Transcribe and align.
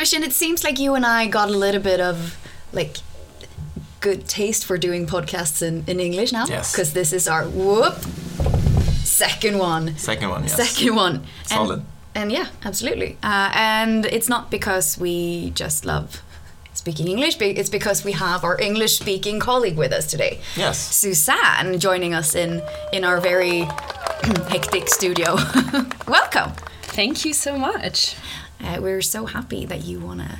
Christian, 0.00 0.22
it 0.22 0.32
seems 0.32 0.64
like 0.64 0.78
you 0.78 0.94
and 0.94 1.04
I 1.04 1.26
got 1.26 1.50
a 1.50 1.52
little 1.52 1.82
bit 1.82 2.00
of 2.00 2.38
like 2.72 2.96
good 4.00 4.26
taste 4.26 4.64
for 4.64 4.78
doing 4.78 5.06
podcasts 5.06 5.60
in, 5.60 5.84
in 5.86 6.00
English 6.00 6.32
now. 6.32 6.46
Yes. 6.46 6.72
Because 6.72 6.94
this 6.94 7.12
is 7.12 7.28
our 7.28 7.44
whoop 7.46 7.96
second 9.04 9.58
one. 9.58 9.98
Second 9.98 10.30
one, 10.30 10.44
yes. 10.44 10.56
Second 10.56 10.94
one. 10.94 11.26
Solid. 11.44 11.80
And, 12.14 12.22
and 12.22 12.32
yeah, 12.32 12.46
absolutely. 12.64 13.18
Uh, 13.22 13.50
and 13.52 14.06
it's 14.06 14.26
not 14.26 14.50
because 14.50 14.96
we 14.96 15.50
just 15.50 15.84
love 15.84 16.22
speaking 16.72 17.06
English, 17.06 17.36
it's 17.38 17.68
because 17.68 18.02
we 18.02 18.12
have 18.12 18.42
our 18.42 18.58
English 18.58 18.98
speaking 18.98 19.38
colleague 19.38 19.76
with 19.76 19.92
us 19.92 20.06
today. 20.06 20.40
Yes. 20.56 20.78
Suzanne 20.78 21.78
joining 21.78 22.14
us 22.14 22.34
in, 22.34 22.62
in 22.94 23.04
our 23.04 23.20
very 23.20 23.60
hectic 24.48 24.88
studio. 24.88 25.36
Welcome. 26.08 26.52
Thank 26.84 27.26
you 27.26 27.34
so 27.34 27.58
much. 27.58 28.16
Uh, 28.62 28.78
we're 28.80 29.02
so 29.02 29.26
happy 29.26 29.64
that 29.64 29.84
you 29.84 30.00
want 30.00 30.20
to 30.20 30.38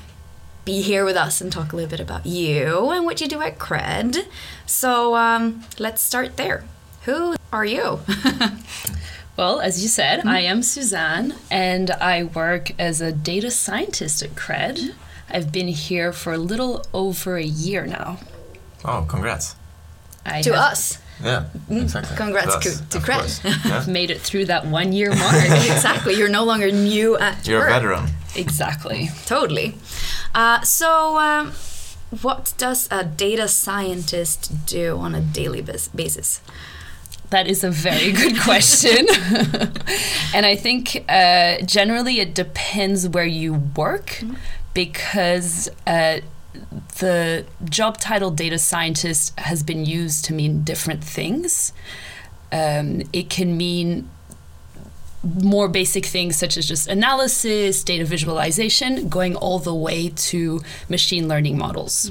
be 0.65 0.83
here 0.83 1.05
with 1.05 1.17
us 1.17 1.41
and 1.41 1.51
talk 1.51 1.73
a 1.73 1.77
little 1.77 1.91
bit 1.91 2.01
about 2.01 2.27
you 2.27 2.91
and 2.91 3.05
what 3.05 3.21
you 3.21 3.27
do 3.27 3.41
at 3.41 3.59
Qred. 3.59 4.27
So 4.67 5.17
um, 5.17 5.65
let's 5.79 6.03
start 6.03 6.37
there. 6.37 6.65
Who 7.05 7.37
are 7.53 7.65
you? 7.65 8.01
Well, 9.41 9.61
as 9.61 9.83
you 9.83 9.89
said, 9.89 10.27
I 10.27 10.41
am 10.41 10.63
Suzanne 10.63 11.35
and 11.51 11.91
I 11.93 12.25
work 12.25 12.73
as 12.79 13.01
a 13.01 13.11
data 13.11 13.51
scientist 13.51 14.23
at 14.23 14.35
Qred. 14.35 14.93
I've 15.31 15.51
been 15.51 15.69
here 15.69 16.13
for 16.13 16.35
a 16.35 16.37
little 16.37 16.85
over 16.93 17.39
a 17.39 17.43
year 17.43 17.87
now. 17.87 18.19
Oh, 18.85 19.07
congrats. 19.09 19.57
I 20.27 20.43
to 20.43 20.53
have 20.53 20.73
us. 20.73 20.99
Yeah, 21.23 21.45
exactly. 21.71 22.17
Congrats 22.17 22.57
To 22.57 22.69
us, 22.71 22.81
to- 22.81 22.89
to 22.89 22.97
of 22.99 23.05
Yeah. 23.65 23.85
made 23.89 24.11
it 24.11 24.21
through 24.21 24.47
that 24.47 24.67
one 24.67 24.93
year 24.93 25.15
mark. 25.15 25.35
exactly. 25.45 26.15
You're 26.15 26.29
no 26.29 26.45
longer 26.45 26.71
new 26.73 27.19
at 27.19 27.47
You're 27.47 27.67
a 27.67 27.71
veteran. 27.71 28.09
exactly. 28.35 29.11
Totally. 29.27 29.75
Uh, 30.35 30.61
so, 30.63 31.19
um, 31.19 31.53
what 32.23 32.55
does 32.59 32.89
a 32.91 33.05
data 33.05 33.47
scientist 33.49 34.67
do 34.67 34.97
on 34.99 35.15
a 35.15 35.21
daily 35.21 35.61
bas- 35.63 35.89
basis? 35.89 36.41
That 37.31 37.47
is 37.47 37.63
a 37.63 37.71
very 37.71 38.11
good 38.13 38.41
question. 38.41 39.07
and 40.35 40.45
I 40.47 40.57
think 40.57 41.05
uh, 41.09 41.59
generally 41.65 42.19
it 42.19 42.35
depends 42.35 43.09
where 43.09 43.25
you 43.27 43.55
work 43.77 44.21
because 44.75 45.69
uh, 45.87 46.21
the 46.99 47.45
job 47.65 47.99
title 47.99 48.31
data 48.31 48.59
scientist 48.59 49.39
has 49.39 49.63
been 49.63 49.85
used 49.85 50.25
to 50.27 50.35
mean 50.35 50.63
different 50.63 51.03
things. 51.03 51.73
Um, 52.53 53.03
it 53.13 53.31
can 53.31 53.57
mean 53.57 54.09
more 55.23 55.69
basic 55.69 56.07
things 56.07 56.37
such 56.37 56.57
as 56.57 56.67
just 56.67 56.89
analysis, 56.89 57.85
data 57.85 58.05
visualization, 58.05 59.09
going 59.09 59.37
all 59.37 59.59
the 59.59 59.75
way 59.75 60.09
to 60.09 60.61
machine 60.89 61.29
learning 61.29 61.59
models. 61.59 62.11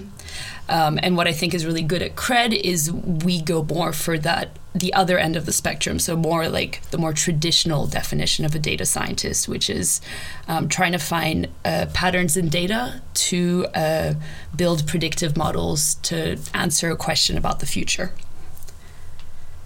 Um, 0.67 0.99
and 1.01 1.17
what 1.17 1.27
I 1.27 1.31
think 1.31 1.53
is 1.53 1.65
really 1.65 1.81
good 1.81 2.03
at 2.03 2.15
Qred 2.15 2.53
is 2.53 2.91
we 2.91 3.41
go 3.41 3.63
more 3.63 3.91
for 3.91 4.19
that 4.19 4.49
the 4.79 4.93
other 4.93 5.17
end 5.17 5.35
of 5.35 5.45
the 5.45 5.51
spectrum, 5.51 5.99
so 5.99 6.15
more 6.15 6.47
like 6.49 6.81
the 6.91 6.97
more 6.97 7.13
traditional 7.13 7.87
definition 7.87 8.45
of 8.45 8.55
a 8.55 8.59
data 8.59 8.85
scientist, 8.85 9.47
which 9.47 9.69
is 9.69 10.01
um, 10.47 10.67
trying 10.67 10.91
to 10.91 10.97
find 10.99 11.47
uh, 11.65 11.85
patterns 11.93 12.35
in 12.37 12.49
data 12.49 13.01
to 13.13 13.67
uh, 13.75 14.13
build 14.55 14.87
predictive 14.87 15.37
models 15.37 15.95
to 15.95 16.37
answer 16.53 16.89
a 16.91 16.95
question 16.95 17.37
about 17.37 17.59
the 17.59 17.65
future. 17.65 18.11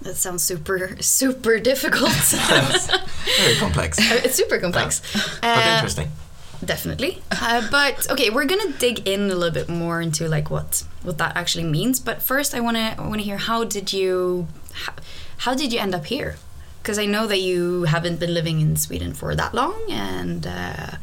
That 0.02 0.16
sounds 0.16 0.44
super, 0.44 0.98
super 1.00 1.60
difficult. 1.60 2.12
Very 2.12 3.56
complex, 3.56 3.98
it's 4.02 4.36
super 4.36 4.60
complex. 4.60 5.02
but 5.42 5.48
Uh, 5.48 5.72
interesting. 5.76 6.12
Definitely. 6.66 7.22
Uh, 7.32 7.68
but 7.70 8.10
okay, 8.10 8.30
we're 8.30 8.46
gonna 8.46 8.72
dig 8.74 9.08
in 9.08 9.30
a 9.32 9.36
little 9.36 9.52
bit 9.54 9.70
more 9.70 10.02
into 10.02 10.28
like 10.30 10.50
what 10.50 10.84
what 11.04 11.18
that 11.18 11.36
actually 11.36 11.66
means. 11.66 12.00
But 12.00 12.22
first, 12.22 12.54
I 12.54 12.60
wanna 12.60 12.96
I 12.98 13.02
wanna 13.08 13.22
hear 13.22 13.38
how 13.38 13.64
did 13.64 13.92
you 13.92 14.48
how, 15.44 15.52
how 15.52 15.58
did 15.58 15.72
you 15.74 15.80
end 15.80 15.94
up 15.96 16.06
here? 16.06 16.36
Because 16.82 17.00
I 17.00 17.06
know 17.06 17.28
that 17.28 17.40
you 17.40 17.84
haven't 17.84 18.20
been 18.20 18.34
living 18.34 18.60
in 18.62 18.76
Sweden 18.76 19.14
for 19.14 19.36
that 19.36 19.54
long, 19.54 19.76
and 19.90 20.46
uh, 20.46 20.98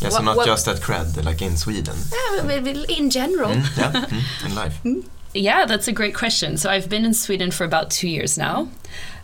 Yeah, 0.00 0.08
so 0.08 0.22
not 0.22 0.36
what- 0.36 0.46
just 0.46 0.66
at 0.68 0.76
Qred, 0.80 1.24
like 1.24 1.42
in 1.42 1.56
Sweden. 1.56 1.96
yeah, 2.12 2.42
but- 2.46 2.64
but 2.64 2.90
in 2.90 3.10
general. 3.10 3.50
Mm, 3.50 3.76
yeah, 3.76 3.92
mm, 3.92 4.46
in 4.46 4.54
life. 4.54 4.80
Yeah, 5.34 5.64
that's 5.66 5.88
a 5.88 5.92
great 5.92 6.14
question. 6.14 6.56
So 6.56 6.68
I've 6.70 6.88
been 6.88 7.04
in 7.04 7.14
Sweden 7.14 7.50
for 7.52 7.64
about 7.64 7.90
two 7.90 8.08
years 8.08 8.36
now. 8.36 8.68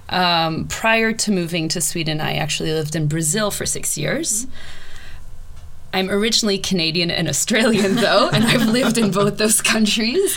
Um, 0.09 0.67
prior 0.69 1.13
to 1.13 1.31
moving 1.33 1.69
to 1.69 1.81
Sweden, 1.81 2.21
I 2.21 2.35
actually 2.37 2.73
lived 2.73 2.97
in 2.97 3.09
Brazil 3.09 3.51
for 3.51 3.67
six 3.67 3.99
years. 3.99 4.47
I'm 5.93 6.11
originally 6.11 6.59
Canadian 6.59 7.11
and 7.11 7.29
Australian, 7.29 7.97
though, 7.97 8.29
and 8.29 8.45
I've 8.45 8.67
lived 8.69 8.99
in 8.99 9.11
both 9.11 9.39
those 9.39 9.63
countries 9.63 10.37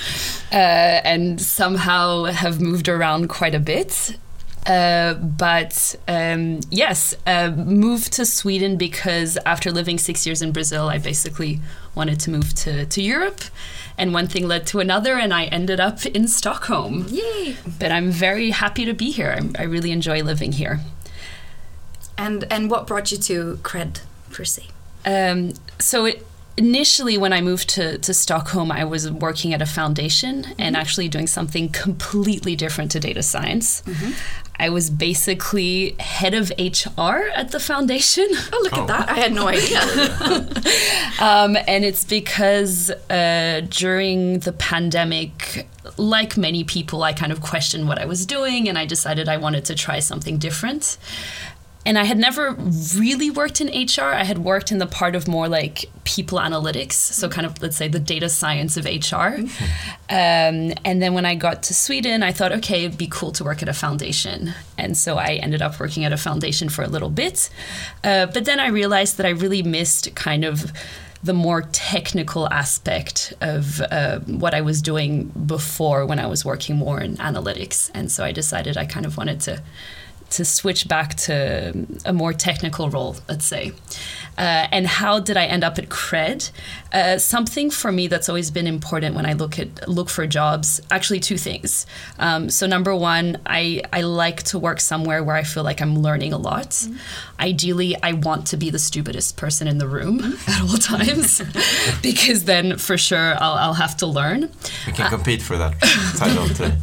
uh, 0.51 0.55
and 0.55 1.41
somehow 1.41 2.25
have 2.25 2.61
moved 2.61 2.87
around 2.87 3.27
quite 3.29 3.53
a 3.53 3.59
bit. 3.59 4.17
Uh, 4.65 5.15
but 5.15 5.95
um, 6.07 6.59
yes, 6.69 7.15
uh, 7.25 7.49
moved 7.49 8.13
to 8.13 8.25
Sweden 8.25 8.77
because 8.77 9.37
after 9.45 9.71
living 9.71 9.97
six 9.97 10.25
years 10.25 10.41
in 10.41 10.51
Brazil, 10.51 10.87
I 10.87 10.99
basically 10.99 11.59
wanted 11.95 12.19
to 12.21 12.31
move 12.31 12.53
to, 12.55 12.85
to 12.85 13.01
Europe. 13.01 13.41
And 13.97 14.13
one 14.13 14.27
thing 14.27 14.47
led 14.47 14.65
to 14.67 14.79
another, 14.79 15.17
and 15.17 15.33
I 15.33 15.45
ended 15.45 15.79
up 15.79 16.05
in 16.05 16.27
Stockholm. 16.27 17.07
Yay! 17.09 17.57
But 17.79 17.91
I'm 17.91 18.09
very 18.09 18.51
happy 18.51 18.85
to 18.85 18.93
be 18.93 19.11
here. 19.11 19.35
I'm, 19.37 19.55
I 19.59 19.63
really 19.63 19.91
enjoy 19.91 20.23
living 20.23 20.53
here. 20.53 20.79
And 22.17 22.45
and 22.51 22.69
what 22.69 22.87
brought 22.87 23.11
you 23.11 23.17
to 23.17 23.59
Qred 23.63 24.01
per 24.31 24.43
se? 24.43 24.67
Um, 25.05 25.53
so 25.79 26.05
it, 26.05 26.25
initially, 26.57 27.17
when 27.17 27.33
I 27.33 27.41
moved 27.41 27.69
to, 27.69 27.97
to 27.97 28.13
Stockholm, 28.13 28.71
I 28.71 28.83
was 28.83 29.09
working 29.11 29.53
at 29.53 29.61
a 29.61 29.65
foundation 29.65 30.45
and 30.59 30.75
actually 30.75 31.07
doing 31.09 31.27
something 31.27 31.69
completely 31.69 32.55
different 32.55 32.91
to 32.91 32.99
data 32.99 33.23
science. 33.23 33.83
I 34.59 34.69
was 34.69 34.91
basically 34.91 35.95
head 35.99 36.35
of 36.35 36.51
HR 36.59 37.29
at 37.33 37.49
the 37.51 37.59
foundation. 37.59 38.27
Oh, 38.53 38.59
look 38.63 38.77
Oh. 38.77 38.81
at 38.81 38.87
that! 38.89 39.09
I 39.09 39.15
had 39.15 39.33
no 39.33 39.47
idea. 39.47 39.81
Um, 41.19 41.55
and 41.67 41.85
it's 41.85 42.03
because 42.03 42.89
uh, 42.89 43.61
during 43.69 44.39
the 44.39 44.51
pandemic, 44.53 45.67
like 45.97 46.35
many 46.35 46.63
people, 46.63 47.03
I 47.03 47.13
kind 47.13 47.31
of 47.31 47.41
questioned 47.41 47.87
what 47.87 47.99
I 47.99 48.05
was 48.05 48.25
doing 48.25 48.67
and 48.67 48.75
I 48.75 48.85
decided 48.87 49.29
I 49.29 49.37
wanted 49.37 49.63
to 49.65 49.75
try 49.75 49.99
something 49.99 50.39
different. 50.39 50.97
And 51.85 51.97
I 51.97 52.03
had 52.03 52.17
never 52.17 52.51
really 52.95 53.31
worked 53.31 53.59
in 53.59 53.67
HR. 53.67 54.03
I 54.03 54.23
had 54.23 54.39
worked 54.39 54.71
in 54.71 54.77
the 54.77 54.85
part 54.85 55.15
of 55.15 55.27
more 55.27 55.47
like 55.47 55.85
people 56.03 56.37
analytics, 56.37 56.93
so 56.93 57.27
kind 57.27 57.45
of 57.45 57.59
let's 57.61 57.75
say 57.75 57.87
the 57.87 57.99
data 57.99 58.29
science 58.29 58.77
of 58.77 58.85
HR. 58.85 59.41
Um, 60.09 60.73
and 60.85 61.01
then 61.01 61.13
when 61.13 61.25
I 61.25 61.35
got 61.35 61.63
to 61.63 61.73
Sweden, 61.73 62.21
I 62.21 62.31
thought, 62.31 62.51
okay, 62.51 62.85
it'd 62.85 62.97
be 62.97 63.07
cool 63.07 63.31
to 63.31 63.43
work 63.43 63.63
at 63.63 63.69
a 63.69 63.73
foundation. 63.73 64.53
And 64.77 64.95
so 64.95 65.17
I 65.17 65.35
ended 65.35 65.61
up 65.61 65.79
working 65.79 66.05
at 66.05 66.13
a 66.13 66.17
foundation 66.17 66.69
for 66.69 66.83
a 66.83 66.87
little 66.87 67.09
bit. 67.09 67.49
Uh, 68.03 68.27
but 68.27 68.45
then 68.45 68.59
I 68.59 68.67
realized 68.67 69.17
that 69.17 69.25
I 69.25 69.29
really 69.29 69.63
missed 69.63 70.13
kind 70.13 70.43
of 70.43 70.71
the 71.23 71.33
more 71.33 71.63
technical 71.71 72.51
aspect 72.51 73.33
of 73.41 73.79
uh, 73.91 74.19
what 74.21 74.53
I 74.53 74.61
was 74.61 74.81
doing 74.81 75.25
before 75.25 76.05
when 76.05 76.19
I 76.19 76.25
was 76.25 76.43
working 76.43 76.77
more 76.77 76.99
in 76.99 77.17
analytics. 77.17 77.91
And 77.93 78.11
so 78.11 78.23
I 78.23 78.31
decided 78.31 78.75
I 78.75 78.85
kind 78.85 79.05
of 79.05 79.17
wanted 79.17 79.39
to 79.41 79.61
to 80.31 80.45
switch 80.45 80.87
back 80.87 81.15
to 81.15 81.85
a 82.05 82.13
more 82.13 82.33
technical 82.33 82.89
role, 82.89 83.15
let's 83.27 83.45
say. 83.45 83.73
Uh, 84.37 84.67
and 84.71 84.87
how 84.87 85.19
did 85.19 85.35
I 85.37 85.45
end 85.45 85.63
up 85.63 85.77
at 85.77 85.89
Qred? 85.89 86.51
Uh, 86.93 87.17
something 87.17 87.69
for 87.69 87.91
me 87.91 88.07
that's 88.07 88.29
always 88.29 88.49
been 88.49 88.65
important 88.65 89.15
when 89.15 89.25
I 89.25 89.33
look 89.33 89.59
at 89.59 89.87
look 89.87 90.09
for 90.09 90.25
jobs. 90.25 90.81
Actually, 90.89 91.19
two 91.19 91.37
things. 91.37 91.85
Um, 92.17 92.49
so 92.49 92.65
number 92.65 92.95
one, 92.95 93.39
I 93.45 93.83
I 93.91 94.01
like 94.01 94.43
to 94.43 94.57
work 94.57 94.79
somewhere 94.79 95.23
where 95.23 95.35
I 95.35 95.43
feel 95.43 95.63
like 95.63 95.81
I'm 95.81 95.99
learning 95.99 96.33
a 96.33 96.37
lot. 96.37 96.87
Ideally, 97.39 97.95
I 98.01 98.13
want 98.13 98.47
to 98.47 98.57
be 98.57 98.69
the 98.69 98.79
stupidest 98.79 99.35
person 99.37 99.67
in 99.67 99.77
the 99.77 99.87
room 99.87 100.37
at 100.47 100.61
all 100.61 100.77
times, 100.77 101.41
because 102.01 102.45
then 102.45 102.77
for 102.77 102.97
sure 102.97 103.35
I'll, 103.39 103.53
I'll 103.53 103.73
have 103.73 103.97
to 103.97 104.07
learn. 104.07 104.49
We 104.87 104.93
can 104.93 105.09
compete 105.09 105.41
for 105.41 105.57
that 105.57 105.79
title 106.17 106.47
today. 106.47 106.77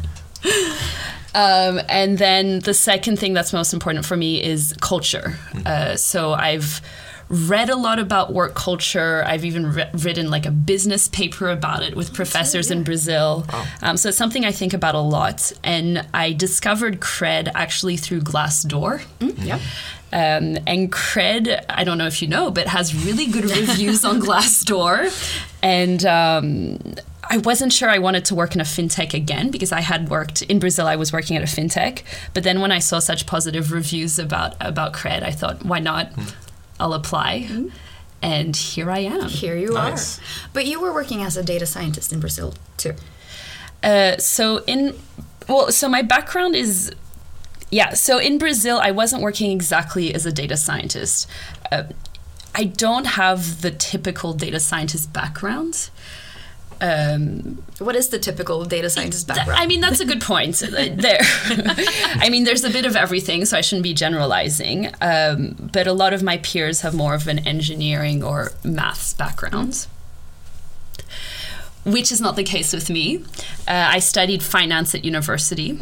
Um, 1.34 1.80
and 1.88 2.18
then 2.18 2.60
the 2.60 2.74
second 2.74 3.18
thing 3.18 3.34
that's 3.34 3.52
most 3.52 3.72
important 3.72 4.04
for 4.04 4.16
me 4.16 4.42
is 4.42 4.74
culture. 4.80 5.36
Uh, 5.66 5.96
so 5.96 6.32
I've 6.32 6.80
read 7.28 7.68
a 7.68 7.76
lot 7.76 7.98
about 7.98 8.32
work 8.32 8.54
culture. 8.54 9.22
I've 9.26 9.44
even 9.44 9.72
re- 9.72 9.90
written 9.92 10.30
like 10.30 10.46
a 10.46 10.50
business 10.50 11.08
paper 11.08 11.50
about 11.50 11.82
it 11.82 11.94
with 11.94 12.14
professors 12.14 12.70
in 12.70 12.84
Brazil. 12.84 13.46
Um, 13.82 13.96
so 13.96 14.08
it's 14.08 14.18
something 14.18 14.44
I 14.44 14.52
think 14.52 14.72
about 14.72 14.94
a 14.94 15.00
lot. 15.00 15.52
And 15.62 16.06
I 16.14 16.32
discovered 16.32 17.00
Qred 17.00 17.50
actually 17.54 17.98
through 17.98 18.22
Glassdoor. 18.22 19.02
Yep. 19.20 19.60
Um, 20.10 20.56
and 20.66 20.90
Qred, 20.90 21.64
I 21.68 21.84
don't 21.84 21.98
know 21.98 22.06
if 22.06 22.22
you 22.22 22.28
know, 22.28 22.50
but 22.50 22.66
has 22.66 22.94
really 23.04 23.26
good 23.26 23.44
reviews 23.50 24.04
on 24.04 24.20
Glassdoor. 24.20 25.12
And 25.62 26.04
um, 26.06 26.78
I 27.30 27.36
wasn't 27.38 27.72
sure 27.72 27.88
I 27.90 27.98
wanted 27.98 28.24
to 28.26 28.34
work 28.34 28.54
in 28.54 28.60
a 28.60 28.64
fintech 28.64 29.12
again 29.12 29.50
because 29.50 29.70
I 29.70 29.80
had 29.80 30.08
worked 30.08 30.42
in 30.42 30.58
Brazil. 30.58 30.86
I 30.86 30.96
was 30.96 31.12
working 31.12 31.36
at 31.36 31.42
a 31.42 31.46
fintech, 31.46 32.02
but 32.34 32.42
then 32.42 32.60
when 32.60 32.72
I 32.72 32.78
saw 32.78 32.98
such 33.00 33.26
positive 33.26 33.70
reviews 33.70 34.18
about 34.18 34.54
about 34.60 34.92
Qred, 34.94 35.22
I 35.22 35.30
thought, 35.32 35.64
why 35.64 35.78
not? 35.78 36.10
I'll 36.80 36.94
apply. 36.94 37.48
and 38.22 38.56
here 38.56 38.90
I 38.90 39.00
am. 39.00 39.28
Here 39.28 39.56
you 39.56 39.72
Nice. 39.72 40.18
are. 40.18 40.22
But 40.52 40.66
you 40.66 40.80
were 40.80 40.92
working 40.92 41.22
as 41.22 41.36
a 41.36 41.42
data 41.42 41.66
scientist 41.66 42.12
in 42.12 42.20
Brazil 42.20 42.54
too. 42.76 42.94
Uh, 43.82 44.16
so 44.18 44.64
in 44.66 44.94
well, 45.48 45.70
so 45.70 45.88
my 45.88 46.02
background 46.02 46.54
is 46.56 46.92
yeah. 47.70 47.90
So 47.94 48.18
in 48.18 48.38
Brazil, 48.38 48.78
I 48.82 48.90
wasn't 48.90 49.22
working 49.22 49.50
exactly 49.52 50.14
as 50.14 50.24
a 50.24 50.32
data 50.32 50.56
scientist. 50.56 51.28
Uh, 51.70 51.84
I 52.54 52.64
don't 52.64 53.06
have 53.06 53.60
the 53.62 53.70
typical 53.70 54.32
data 54.32 54.58
scientist 54.60 55.12
background. 55.12 55.90
Um, 56.80 57.62
What 57.78 57.96
is 57.96 58.08
the 58.08 58.18
typical 58.18 58.64
data 58.64 58.88
scientist 58.88 59.26
background? 59.26 59.58
I 59.60 59.66
mean, 59.66 59.80
that's 59.80 60.00
a 60.00 60.04
good 60.04 60.20
point. 60.20 60.62
Uh, 60.68 60.88
there, 60.94 61.18
I 62.20 62.28
mean, 62.30 62.44
there's 62.44 62.62
a 62.64 62.70
bit 62.70 62.84
of 62.86 62.94
everything, 62.94 63.44
so 63.46 63.56
I 63.56 63.62
shouldn't 63.62 63.82
be 63.82 63.94
generalizing. 63.94 64.90
Um, 65.00 65.56
but 65.72 65.86
a 65.86 65.92
lot 65.92 66.12
of 66.12 66.22
my 66.22 66.38
peers 66.38 66.82
have 66.82 66.94
more 66.94 67.14
of 67.14 67.26
an 67.26 67.40
engineering 67.40 68.22
or 68.22 68.52
maths 68.64 69.14
background, 69.14 69.86
which 71.84 72.12
is 72.12 72.20
not 72.20 72.36
the 72.36 72.44
case 72.44 72.72
with 72.72 72.90
me. 72.90 73.24
Uh, 73.66 73.88
I 73.96 73.98
studied 73.98 74.42
finance 74.42 74.94
at 74.94 75.04
university. 75.04 75.78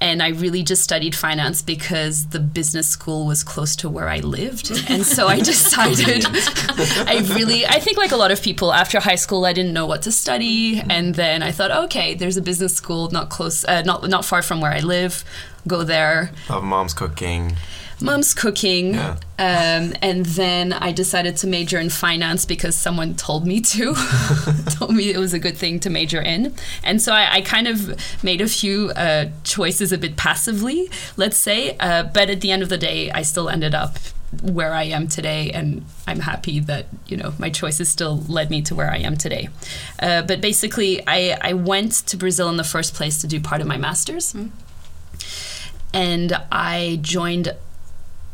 And 0.00 0.22
I 0.22 0.28
really 0.28 0.62
just 0.62 0.82
studied 0.82 1.14
finance 1.14 1.60
because 1.60 2.28
the 2.28 2.40
business 2.40 2.88
school 2.88 3.26
was 3.26 3.44
close 3.44 3.76
to 3.76 3.90
where 3.90 4.08
I 4.08 4.20
lived. 4.20 4.70
And 4.88 5.04
so 5.04 5.28
I 5.28 5.40
decided 5.52 6.24
I 6.26 7.26
really, 7.34 7.66
I 7.66 7.80
think 7.80 7.98
like 7.98 8.12
a 8.12 8.16
lot 8.16 8.30
of 8.30 8.40
people 8.42 8.72
after 8.72 8.98
high 8.98 9.16
school, 9.16 9.44
I 9.44 9.52
didn't 9.52 9.74
know 9.74 9.86
what 9.86 10.02
to 10.02 10.12
study. 10.12 10.80
And 10.88 11.14
then 11.14 11.42
I 11.42 11.52
thought, 11.52 11.70
okay, 11.84 12.14
there's 12.14 12.36
a 12.36 12.42
business 12.42 12.74
school 12.74 13.10
not 13.10 13.28
close, 13.28 13.64
uh, 13.64 13.82
not, 13.82 14.08
not 14.08 14.24
far 14.24 14.42
from 14.42 14.60
where 14.60 14.72
I 14.72 14.80
live. 14.80 15.22
Go 15.66 15.82
there. 15.82 16.32
Love 16.48 16.64
mom's 16.64 16.94
cooking. 16.94 17.56
Mom's 18.02 18.34
cooking. 18.34 18.94
Yeah. 18.94 19.16
Um, 19.38 19.94
and 20.02 20.26
then 20.26 20.72
I 20.72 20.92
decided 20.92 21.36
to 21.38 21.46
major 21.46 21.78
in 21.78 21.90
finance 21.90 22.44
because 22.44 22.76
someone 22.76 23.14
told 23.14 23.46
me 23.46 23.60
to, 23.60 23.94
told 24.70 24.94
me 24.94 25.10
it 25.10 25.18
was 25.18 25.32
a 25.32 25.38
good 25.38 25.56
thing 25.56 25.80
to 25.80 25.90
major 25.90 26.20
in. 26.20 26.54
And 26.82 27.00
so 27.00 27.12
I, 27.12 27.36
I 27.36 27.40
kind 27.40 27.66
of 27.66 27.96
made 28.22 28.40
a 28.40 28.48
few 28.48 28.90
uh, 28.90 29.26
choices 29.44 29.92
a 29.92 29.98
bit 29.98 30.16
passively, 30.16 30.90
let's 31.16 31.36
say. 31.36 31.76
Uh, 31.78 32.02
but 32.02 32.28
at 32.30 32.40
the 32.40 32.50
end 32.50 32.62
of 32.62 32.68
the 32.68 32.78
day, 32.78 33.10
I 33.10 33.22
still 33.22 33.48
ended 33.48 33.74
up 33.74 33.98
where 34.42 34.72
I 34.72 34.84
am 34.84 35.08
today, 35.08 35.50
and 35.50 35.84
I'm 36.06 36.20
happy 36.20 36.60
that 36.60 36.86
you 37.06 37.16
know 37.16 37.34
my 37.38 37.50
choices 37.50 37.88
still 37.88 38.18
led 38.28 38.50
me 38.50 38.62
to 38.62 38.74
where 38.74 38.90
I 38.90 38.98
am 38.98 39.16
today. 39.16 39.48
Uh, 40.00 40.22
but 40.22 40.40
basically, 40.40 41.02
I, 41.06 41.36
I 41.40 41.54
went 41.54 41.92
to 42.06 42.16
Brazil 42.16 42.48
in 42.48 42.56
the 42.56 42.64
first 42.64 42.94
place 42.94 43.20
to 43.22 43.26
do 43.26 43.40
part 43.40 43.60
of 43.60 43.66
my 43.66 43.76
masters, 43.76 44.34
and 45.92 46.32
I 46.52 47.00
joined 47.02 47.54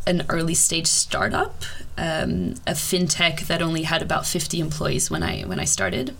an 0.07 0.25
early 0.29 0.55
stage 0.55 0.87
startup, 0.87 1.65
um, 1.99 2.55
a 2.67 2.73
fintech 2.73 3.47
that 3.47 3.61
only 3.61 3.83
had 3.83 4.03
about 4.03 4.27
50 4.27 4.61
employees 4.61 5.11
when 5.11 5.23
I 5.23 5.43
when 5.43 5.59
I 5.59 5.65
started, 5.65 6.17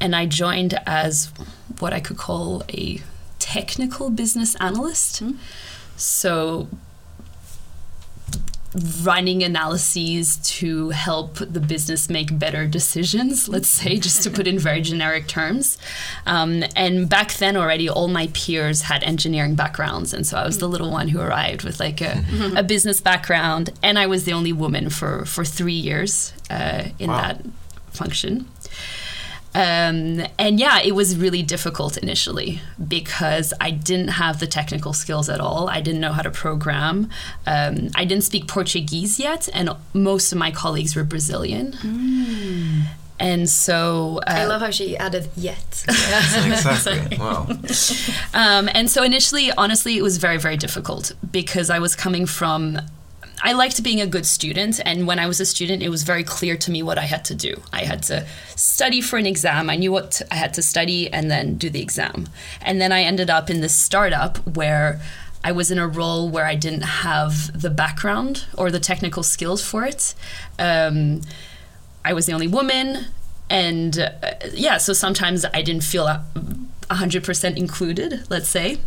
and 0.00 0.14
I 0.14 0.26
joined 0.26 0.78
as 0.86 1.32
what 1.78 1.92
I 1.92 2.00
could 2.00 2.18
call 2.18 2.62
a 2.68 3.00
technical 3.38 4.10
business 4.10 4.54
analyst. 4.56 5.22
So 5.96 6.68
running 9.02 9.42
analyses 9.42 10.36
to 10.58 10.90
help 10.90 11.36
the 11.36 11.60
business 11.60 12.10
make 12.10 12.38
better 12.38 12.66
decisions, 12.66 13.48
let's 13.48 13.68
say, 13.68 13.96
just 14.06 14.22
to 14.22 14.30
put 14.30 14.46
in 14.46 14.58
very 14.58 14.80
generic 14.82 15.26
terms. 15.26 15.78
Um, 16.26 16.62
and 16.76 17.08
back 17.08 17.32
then 17.34 17.56
already, 17.56 17.88
all 17.88 18.08
my 18.08 18.28
peers 18.34 18.82
had 18.82 19.02
engineering 19.02 19.54
backgrounds. 19.54 20.12
And 20.12 20.26
so 20.26 20.36
I 20.36 20.44
was 20.44 20.58
the 20.58 20.68
little 20.68 20.90
one 20.90 21.08
who 21.08 21.20
arrived 21.20 21.64
with 21.64 21.80
like 21.80 22.00
a, 22.00 22.24
a 22.56 22.62
business 22.62 23.00
background. 23.00 23.70
And 23.82 23.98
I 23.98 24.06
was 24.06 24.24
the 24.24 24.32
only 24.32 24.52
woman 24.52 24.90
for, 24.90 25.24
for 25.24 25.44
three 25.44 25.72
years 25.72 26.32
uh, 26.50 26.84
in 26.98 27.08
Wow. 27.10 27.22
that 27.22 27.44
function. 27.90 28.46
Um, 29.54 30.26
and 30.38 30.60
yeah, 30.60 30.80
it 30.80 30.94
was 30.94 31.16
really 31.16 31.42
difficult 31.42 31.96
initially 31.96 32.60
because 32.86 33.52
I 33.60 33.70
didn't 33.70 34.08
have 34.08 34.40
the 34.40 34.46
technical 34.46 34.92
skills 34.92 35.28
at 35.28 35.40
all. 35.40 35.68
I 35.68 35.80
didn't 35.80 36.00
know 36.00 36.12
how 36.12 36.22
to 36.22 36.30
program. 36.30 37.10
Um, 37.46 37.88
I 37.94 38.04
didn't 38.04 38.24
speak 38.24 38.46
Portuguese 38.46 39.18
yet, 39.18 39.48
and 39.52 39.70
most 39.94 40.32
of 40.32 40.38
my 40.38 40.50
colleagues 40.50 40.94
were 40.94 41.04
Brazilian. 41.04 41.74
And 43.20 43.50
so, 43.50 44.20
uh, 44.28 44.30
I 44.30 44.44
love 44.44 44.60
how 44.60 44.70
she 44.70 44.96
added 44.96 45.28
yet. 45.36 45.84
Exactly. 45.88 47.16
wow. 47.18 47.48
Um, 48.32 48.68
and 48.72 48.88
so 48.88 49.02
initially, 49.02 49.50
honestly, 49.52 49.96
it 49.96 50.02
was 50.02 50.18
very, 50.18 50.36
very 50.36 50.56
difficult 50.56 51.12
because 51.32 51.70
I 51.70 51.78
was 51.78 51.96
coming 51.96 52.26
from. 52.26 52.78
I 53.42 53.52
liked 53.52 53.82
being 53.82 54.00
a 54.00 54.06
good 54.06 54.26
student, 54.26 54.80
and 54.84 55.06
when 55.06 55.18
I 55.18 55.26
was 55.26 55.40
a 55.40 55.46
student, 55.46 55.82
it 55.82 55.88
was 55.88 56.02
very 56.02 56.24
clear 56.24 56.56
to 56.56 56.70
me 56.70 56.82
what 56.82 56.98
I 56.98 57.02
had 57.02 57.24
to 57.26 57.34
do. 57.34 57.60
I 57.72 57.84
had 57.84 58.02
to 58.04 58.26
study 58.56 59.00
for 59.00 59.16
an 59.16 59.26
exam. 59.26 59.70
I 59.70 59.76
knew 59.76 59.92
what 59.92 60.20
I 60.30 60.36
had 60.36 60.54
to 60.54 60.62
study 60.62 61.12
and 61.12 61.30
then 61.30 61.56
do 61.56 61.70
the 61.70 61.80
exam. 61.80 62.28
And 62.60 62.80
then 62.80 62.92
I 62.92 63.02
ended 63.02 63.30
up 63.30 63.48
in 63.50 63.60
this 63.60 63.74
startup 63.74 64.38
where 64.56 65.00
I 65.44 65.52
was 65.52 65.70
in 65.70 65.78
a 65.78 65.86
role 65.86 66.28
where 66.28 66.46
I 66.46 66.56
didn't 66.56 66.82
have 66.82 67.60
the 67.60 67.70
background 67.70 68.46
or 68.56 68.70
the 68.70 68.80
technical 68.80 69.22
skills 69.22 69.64
for 69.64 69.84
it. 69.84 70.14
Um, 70.58 71.22
I 72.04 72.12
was 72.12 72.26
the 72.26 72.32
only 72.32 72.48
woman, 72.48 73.06
and 73.48 73.98
uh, 73.98 74.10
yeah, 74.52 74.78
so 74.78 74.92
sometimes 74.92 75.44
I 75.54 75.62
didn't 75.62 75.84
feel 75.84 76.06
a 76.06 76.24
100% 76.90 77.56
included, 77.56 78.24
let's 78.30 78.48
say. 78.48 78.78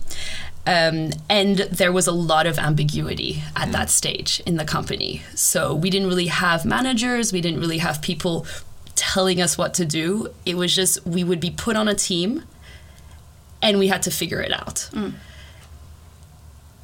Um, 0.67 1.11
and 1.27 1.57
there 1.57 1.91
was 1.91 2.05
a 2.05 2.11
lot 2.11 2.45
of 2.45 2.59
ambiguity 2.59 3.43
at 3.55 3.71
that 3.71 3.89
stage 3.89 4.41
in 4.45 4.57
the 4.57 4.65
company. 4.65 5.23
So 5.33 5.73
we 5.73 5.89
didn't 5.89 6.07
really 6.07 6.27
have 6.27 6.65
managers, 6.65 7.33
we 7.33 7.41
didn't 7.41 7.59
really 7.59 7.79
have 7.79 8.01
people 8.01 8.45
telling 8.95 9.41
us 9.41 9.57
what 9.57 9.73
to 9.75 9.85
do. 9.85 10.27
It 10.45 10.55
was 10.55 10.75
just 10.75 11.03
we 11.05 11.23
would 11.23 11.39
be 11.39 11.49
put 11.49 11.75
on 11.75 11.87
a 11.87 11.95
team 11.95 12.43
and 13.61 13.79
we 13.79 13.87
had 13.87 14.03
to 14.03 14.11
figure 14.11 14.41
it 14.41 14.53
out. 14.53 14.89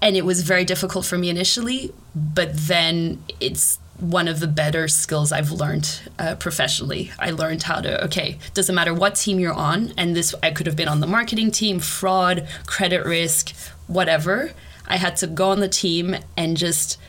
And 0.02 0.16
it 0.16 0.26
was 0.26 0.42
very 0.42 0.64
difficult 0.66 1.06
for 1.06 1.18
me 1.18 1.30
initially, 1.30 1.92
but 2.16 2.50
then 2.54 3.24
it's 3.40 3.80
one 4.00 4.28
of 4.28 4.40
the 4.40 4.48
better 4.48 4.88
skills 4.88 5.32
I've 5.32 5.52
learned 5.52 6.02
uh, 6.20 6.36
professionally. 6.36 7.12
I 7.18 7.32
learned 7.32 7.64
how 7.64 7.82
to, 7.82 8.04
okay, 8.06 8.38
doesn't 8.54 8.76
matter 8.76 8.94
what 8.94 9.16
team 9.16 9.40
you're 9.40 9.54
on, 9.54 9.94
and 9.98 10.16
this, 10.16 10.36
I 10.44 10.52
could 10.52 10.68
have 10.68 10.76
been 10.76 10.88
on 10.88 11.00
the 11.00 11.08
marketing 11.08 11.52
team, 11.52 11.80
fraud, 11.80 12.48
credit 12.66 13.06
risk, 13.06 13.56
whatever. 13.88 14.52
I 14.88 14.98
had 14.98 15.18
to 15.18 15.28
go 15.28 15.50
on 15.50 15.60
the 15.60 15.68
team 15.68 16.16
and 16.36 16.56
just, 16.56 17.00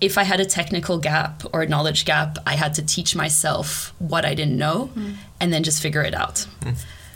if 0.00 0.16
I 0.16 0.22
had 0.22 0.40
a 0.40 0.44
technical 0.44 0.98
gap 0.98 1.42
or 1.52 1.62
a 1.62 1.68
knowledge 1.68 2.04
gap, 2.04 2.38
I 2.46 2.56
had 2.56 2.74
to 2.74 2.82
teach 2.84 3.14
myself 3.14 3.92
what 3.98 4.24
I 4.24 4.34
didn't 4.34 4.56
know 4.56 4.90
and 5.40 5.52
then 5.52 5.62
just 5.62 5.82
figure 5.82 6.02
it 6.02 6.14
out. 6.14 6.46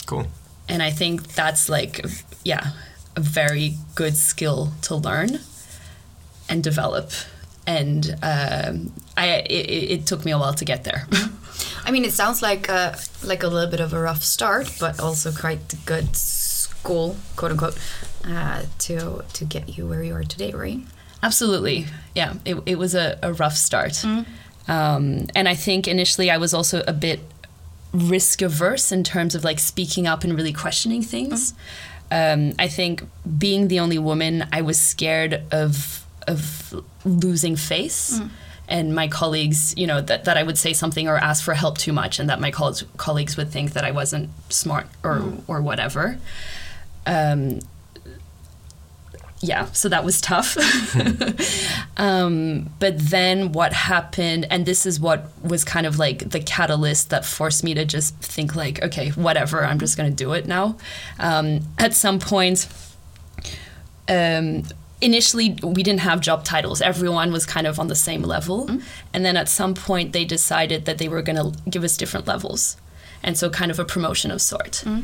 Cool. 0.06 0.26
And 0.68 0.82
I 0.82 0.90
think 0.90 1.28
that's 1.34 1.68
like, 1.68 2.04
yeah, 2.44 2.72
a 3.16 3.20
very 3.20 3.76
good 3.94 4.16
skill 4.16 4.72
to 4.82 4.94
learn 4.94 5.40
and 6.48 6.62
develop. 6.62 7.10
And 7.66 8.16
um, 8.22 8.92
I, 9.16 9.26
it, 9.40 9.90
it 9.90 10.06
took 10.06 10.24
me 10.24 10.30
a 10.32 10.38
while 10.38 10.54
to 10.54 10.64
get 10.64 10.84
there. 10.84 11.06
I 11.84 11.90
mean, 11.90 12.04
it 12.04 12.12
sounds 12.12 12.42
like 12.42 12.68
a, 12.68 12.96
like 13.24 13.42
a 13.42 13.48
little 13.48 13.70
bit 13.70 13.80
of 13.80 13.92
a 13.92 14.00
rough 14.00 14.22
start, 14.22 14.72
but 14.80 15.00
also 15.00 15.32
quite 15.32 15.72
a 15.72 15.76
good 15.84 16.16
school, 16.16 17.16
quote 17.36 17.52
unquote, 17.52 17.78
uh, 18.26 18.62
to 18.78 19.24
to 19.32 19.44
get 19.44 19.76
you 19.76 19.86
where 19.86 20.02
you 20.02 20.14
are 20.14 20.24
today, 20.24 20.52
right? 20.52 20.80
Absolutely. 21.22 21.86
Yeah, 22.14 22.34
it, 22.44 22.56
it 22.66 22.78
was 22.78 22.94
a, 22.94 23.18
a 23.22 23.32
rough 23.32 23.56
start. 23.56 24.04
Um, 24.04 25.26
and 25.34 25.48
I 25.48 25.54
think 25.54 25.86
initially 25.88 26.30
I 26.30 26.36
was 26.36 26.54
also 26.54 26.82
a 26.86 26.92
bit 26.92 27.20
risk 27.92 28.42
averse 28.42 28.90
in 28.90 29.04
terms 29.04 29.34
of 29.34 29.44
like 29.44 29.58
speaking 29.58 30.06
up 30.06 30.24
and 30.24 30.34
really 30.34 30.52
questioning 30.52 31.02
things. 31.02 31.54
Um, 32.10 32.52
I 32.58 32.68
think 32.68 33.02
being 33.38 33.68
the 33.68 33.80
only 33.80 33.98
woman, 33.98 34.46
I 34.52 34.62
was 34.62 34.80
scared 34.80 35.42
of 35.50 36.04
of 36.28 36.74
losing 37.04 37.56
face. 37.56 38.20
And 38.68 38.94
my 38.94 39.08
colleagues, 39.08 39.74
you 39.76 39.86
know, 39.86 40.00
that, 40.00 40.24
that 40.24 40.38
I 40.38 40.42
would 40.42 40.56
say 40.56 40.72
something 40.72 41.08
or 41.08 41.18
ask 41.18 41.44
for 41.44 41.54
help 41.54 41.78
too 41.78 41.92
much, 41.92 42.18
and 42.18 42.30
that 42.30 42.40
my 42.40 42.50
colleagues 42.50 42.84
colleagues 42.96 43.36
would 43.36 43.50
think 43.50 43.72
that 43.72 43.84
I 43.84 43.90
wasn't 43.90 44.30
smart 44.48 44.86
or 45.02 45.34
or 45.46 45.60
whatever. 45.60 46.18
Um, 47.06 47.60
yeah, 49.42 49.66
so 49.72 49.88
that 49.88 50.04
was 50.04 50.20
tough. 50.20 50.56
um, 51.96 52.70
but 52.78 52.98
then 52.98 53.52
what 53.52 53.72
happened, 53.72 54.46
and 54.50 54.64
this 54.64 54.86
is 54.86 55.00
what 55.00 55.30
was 55.42 55.64
kind 55.64 55.84
of 55.84 55.98
like 55.98 56.30
the 56.30 56.40
catalyst 56.40 57.10
that 57.10 57.24
forced 57.24 57.64
me 57.64 57.74
to 57.74 57.84
just 57.84 58.16
think 58.18 58.54
like, 58.54 58.82
okay, 58.82 59.10
whatever, 59.10 59.64
I'm 59.64 59.80
just 59.80 59.96
gonna 59.96 60.10
do 60.10 60.32
it 60.32 60.46
now. 60.46 60.76
Um, 61.18 61.60
at 61.76 61.92
some 61.92 62.20
point, 62.20 62.68
um, 64.08 64.62
initially 65.02 65.58
we 65.62 65.82
didn't 65.82 66.00
have 66.00 66.20
job 66.20 66.44
titles. 66.44 66.80
Everyone 66.80 67.32
was 67.32 67.44
kind 67.44 67.66
of 67.66 67.78
on 67.78 67.88
the 67.88 67.94
same 67.94 68.22
level, 68.22 68.66
mm-hmm. 68.66 68.80
and 69.12 69.24
then 69.24 69.36
at 69.36 69.48
some 69.48 69.74
point 69.74 70.12
they 70.12 70.24
decided 70.24 70.84
that 70.86 70.98
they 70.98 71.08
were 71.08 71.22
gonna 71.22 71.52
give 71.68 71.84
us 71.84 71.96
different 71.96 72.26
levels, 72.26 72.76
and 73.22 73.36
so 73.36 73.50
kind 73.50 73.70
of 73.70 73.78
a 73.78 73.84
promotion 73.84 74.30
of 74.30 74.40
sort. 74.40 74.82
Mm-hmm. 74.84 75.00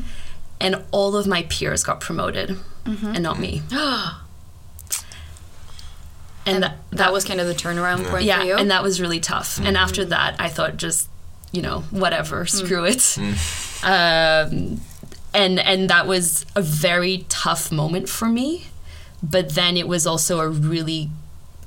And 0.61 0.83
all 0.91 1.15
of 1.15 1.25
my 1.27 1.43
peers 1.43 1.83
got 1.83 2.01
promoted, 2.01 2.57
mm-hmm. 2.85 3.07
and 3.07 3.21
not 3.21 3.39
me. 3.39 3.61
And, 6.45 6.63
that, 6.63 6.77
that, 6.93 7.13
was 7.13 7.25
kind 7.25 7.39
of 7.39 7.45
the 7.45 7.53
turnaround 7.53 8.09
point 8.09 8.23
yeah, 8.23 8.39
for 8.39 8.45
you. 8.45 8.55
and 8.55 8.71
that 8.71 8.81
was 8.81 8.99
really 8.99 9.19
tough. 9.19 9.59
And 9.59 9.77
after 9.77 10.03
that, 10.05 10.35
I 10.39 10.49
thought 10.49 10.77
just, 10.77 11.07
you 11.51 11.61
know, 11.61 11.81
whatever, 11.91 12.43
mm. 12.43 12.49
screw 12.49 12.85
it. 12.85 12.97
Mm. 12.97 13.83
Um, 13.83 14.81
and 15.33 15.59
and 15.59 15.89
that 15.91 16.07
was 16.07 16.47
a 16.55 16.61
very 16.63 17.25
tough 17.29 17.71
moment 17.71 18.09
for 18.09 18.27
me. 18.27 18.67
But 19.21 19.49
then 19.55 19.77
it 19.77 19.87
was 19.87 20.07
also 20.07 20.39
a 20.39 20.49
really 20.49 21.09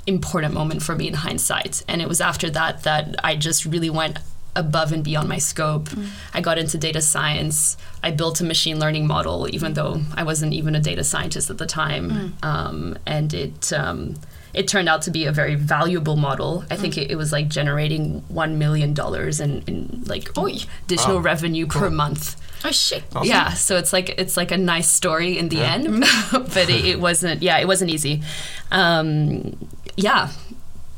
important 0.07 0.53
moment 0.55 0.83
for 0.83 0.95
me 0.97 1.07
in 1.09 1.15
hindsight. 1.15 1.83
And 1.87 2.03
it 2.03 2.09
was 2.09 2.21
after 2.21 2.51
that 2.51 2.83
that 2.83 3.15
I 3.23 3.37
just 3.37 3.65
really 3.65 3.91
went 3.91 4.19
above 4.55 4.93
and 4.93 5.03
beyond 5.03 5.29
my 5.29 5.39
scope. 5.39 5.89
I 6.35 6.41
got 6.43 6.59
into 6.59 6.77
data 6.77 7.01
science. 7.01 7.77
I 8.03 8.11
built 8.11 8.41
a 8.41 8.45
machine 8.45 8.79
learning 8.79 9.07
model, 9.07 9.49
even 9.51 9.73
though 9.75 10.03
I 10.15 10.25
wasn't 10.25 10.53
even 10.53 10.75
a 10.75 10.81
data 10.81 11.05
scientist 11.05 11.49
at 11.51 11.59
the 11.59 11.67
time. 11.67 12.37
Um, 12.43 12.99
and 13.07 13.33
it 13.33 13.73
um, 13.73 14.17
it 14.53 14.69
turned 14.69 14.89
out 14.89 15.01
to 15.03 15.11
be 15.11 15.25
a 15.25 15.33
very 15.33 15.55
valuable 15.55 16.17
model. 16.17 16.65
I 16.71 16.77
think 16.77 16.99
it, 16.99 17.11
it 17.11 17.17
was 17.17 17.33
like 17.33 17.49
generating 17.49 18.23
one 18.29 18.59
million 18.59 18.93
dollars 18.93 19.41
in, 19.41 19.63
in 19.67 20.05
like 20.07 20.37
Oy. 20.37 20.57
additional 20.85 21.17
Wow. 21.17 21.23
revenue 21.23 21.67
per 21.67 21.89
month. 21.89 22.37
Oh 22.65 22.71
shit! 22.71 23.03
Awesome. 23.15 23.29
Yeah, 23.29 23.53
so 23.55 23.77
it's 23.77 23.93
like 23.93 24.11
it's 24.19 24.37
like 24.37 24.51
a 24.51 24.59
nice 24.59 24.89
story 24.89 25.39
in 25.39 25.49
the 25.49 25.61
end, 25.61 26.05
but 26.33 26.69
it, 26.71 26.85
it 26.85 27.01
wasn't. 27.01 27.43
Yeah, 27.43 27.59
it 27.59 27.67
wasn't 27.67 27.91
easy. 27.91 28.23
Um, 28.71 29.57
yeah, 29.97 30.29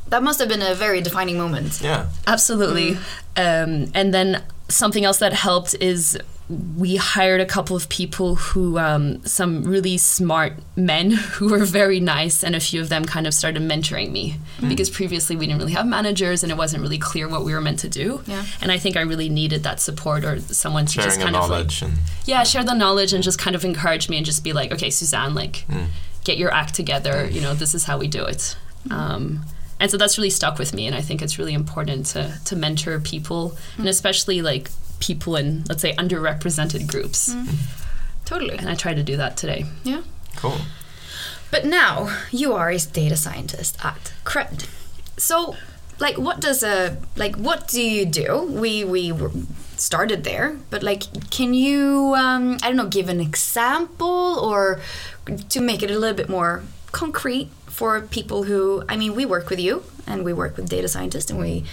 That 0.09 0.23
must 0.23 0.39
have 0.39 0.47
been 0.49 0.61
a 0.61 0.75
very 0.75 1.01
defining 1.01 1.37
moment. 1.37 1.81
Yeah. 1.81 2.07
absolutely. 2.27 2.97
Um, 3.35 3.91
and 3.93 4.13
then 4.13 4.43
something 4.69 5.03
else 5.03 5.17
that 5.19 5.33
helped 5.33 5.75
is 5.81 6.17
we 6.47 6.95
hired 6.95 7.41
a 7.41 7.45
couple 7.45 7.75
of 7.75 7.89
people 7.89 8.35
who, 8.35 8.77
um, 8.77 9.25
some 9.25 9.63
really 9.63 9.97
smart 9.97 10.53
men 10.75 11.11
who 11.35 11.49
were 11.49 11.65
very 11.65 11.99
nice, 11.99 12.43
and 12.43 12.55
a 12.55 12.59
few 12.59 12.81
of 12.81 12.89
them 12.89 13.05
kind 13.05 13.25
of 13.25 13.33
started 13.33 13.63
mentoring 13.63 14.11
me 14.11 14.37
because 14.67 14.89
previously 14.89 15.35
we 15.35 15.47
didn't 15.47 15.59
really 15.59 15.73
have 15.73 15.87
managers 15.87 16.43
and 16.43 16.51
it 16.51 16.57
wasn't 16.57 16.81
really 16.81 16.99
clear 16.99 17.27
what 17.27 17.43
we 17.43 17.53
were 17.53 17.61
meant 17.61 17.79
to 17.79 17.89
do. 17.89 18.21
Yeah. 18.27 18.45
And 18.61 18.71
I 18.71 18.77
think 18.77 18.95
I 18.95 19.01
really 19.01 19.29
needed 19.29 19.63
that 19.63 19.79
support 19.79 20.23
or 20.23 20.39
someone 20.39 20.85
to 20.85 20.91
Sharing 20.93 21.07
just 21.07 21.17
of 21.17 21.23
kind 21.23 21.35
of 21.35 21.49
like 21.49 21.81
and 21.81 21.99
yeah, 22.25 22.43
share 22.43 22.63
the 22.63 22.75
knowledge 22.75 23.13
and 23.13 23.23
just 23.23 23.39
kind 23.39 23.55
of 23.55 23.65
encourage 23.65 24.07
me 24.09 24.17
and 24.17 24.25
just 24.25 24.43
be 24.43 24.53
like, 24.53 24.71
okay, 24.71 24.89
Suzanne, 24.89 25.33
like, 25.33 25.65
get 26.23 26.37
your 26.37 26.53
act 26.53 26.75
together. 26.75 27.27
You 27.29 27.41
know, 27.41 27.53
this 27.53 27.73
is 27.73 27.85
how 27.85 27.97
we 27.97 28.07
do 28.07 28.23
it. 28.23 28.55
Um, 28.91 29.45
and 29.79 29.91
so 29.91 29.97
that's 29.97 30.17
really 30.17 30.29
stuck 30.29 30.57
with 30.57 30.73
me, 30.73 30.87
and 30.87 30.95
I 30.95 31.01
think 31.01 31.21
it's 31.21 31.37
really 31.37 31.53
important 31.53 32.05
to 32.07 32.39
to 32.45 32.55
mentor 32.55 32.99
people, 32.99 33.57
and 33.77 33.87
especially 33.87 34.41
like 34.41 34.69
people 34.99 35.35
in 35.35 35.63
let's 35.69 35.81
say 35.81 35.93
underrepresented 35.95 36.87
groups. 36.87 37.35
Totally. 38.25 38.57
And 38.57 38.69
I 38.69 38.75
try 38.75 38.93
to 38.93 39.03
do 39.03 39.17
that 39.17 39.37
today. 39.37 39.65
Yeah. 39.83 40.01
cool. 40.35 40.57
But 41.51 41.65
now 41.65 42.09
you 42.31 42.53
are 42.53 42.69
a 42.69 42.77
data 42.79 43.15
scientist 43.15 43.77
at 43.85 44.13
Qred. 44.25 44.67
So, 45.17 45.55
like, 45.99 46.17
what 46.17 46.41
does 46.41 46.63
a 46.63 46.97
like 47.15 47.35
what 47.35 47.67
do 47.67 47.81
you 47.81 48.05
do? 48.05 48.47
We 48.51 48.83
we 48.83 49.13
started 49.77 50.23
there, 50.23 50.57
but 50.69 50.83
like, 50.83 51.03
can 51.29 51.53
you 51.53 52.13
um, 52.17 52.57
I 52.63 52.67
don't 52.67 52.75
know, 52.77 52.87
give 52.87 53.09
an 53.09 53.21
example 53.21 54.39
or 54.39 54.81
to 55.49 55.61
make 55.61 55.81
it 55.83 55.91
a 55.91 55.97
little 55.97 56.15
bit 56.17 56.29
more 56.29 56.63
concrete 56.91 57.49
for 57.67 58.01
people 58.01 58.43
who 58.43 58.83
I 58.89 58.97
mean, 58.97 59.15
we 59.15 59.25
work 59.25 59.49
with 59.49 59.59
you 59.59 59.83
and 60.07 60.23
we 60.25 60.33
work 60.33 60.57
with 60.57 60.69
data 60.69 60.87
scientists 60.87 61.29
and 61.29 61.39
we 61.39 61.63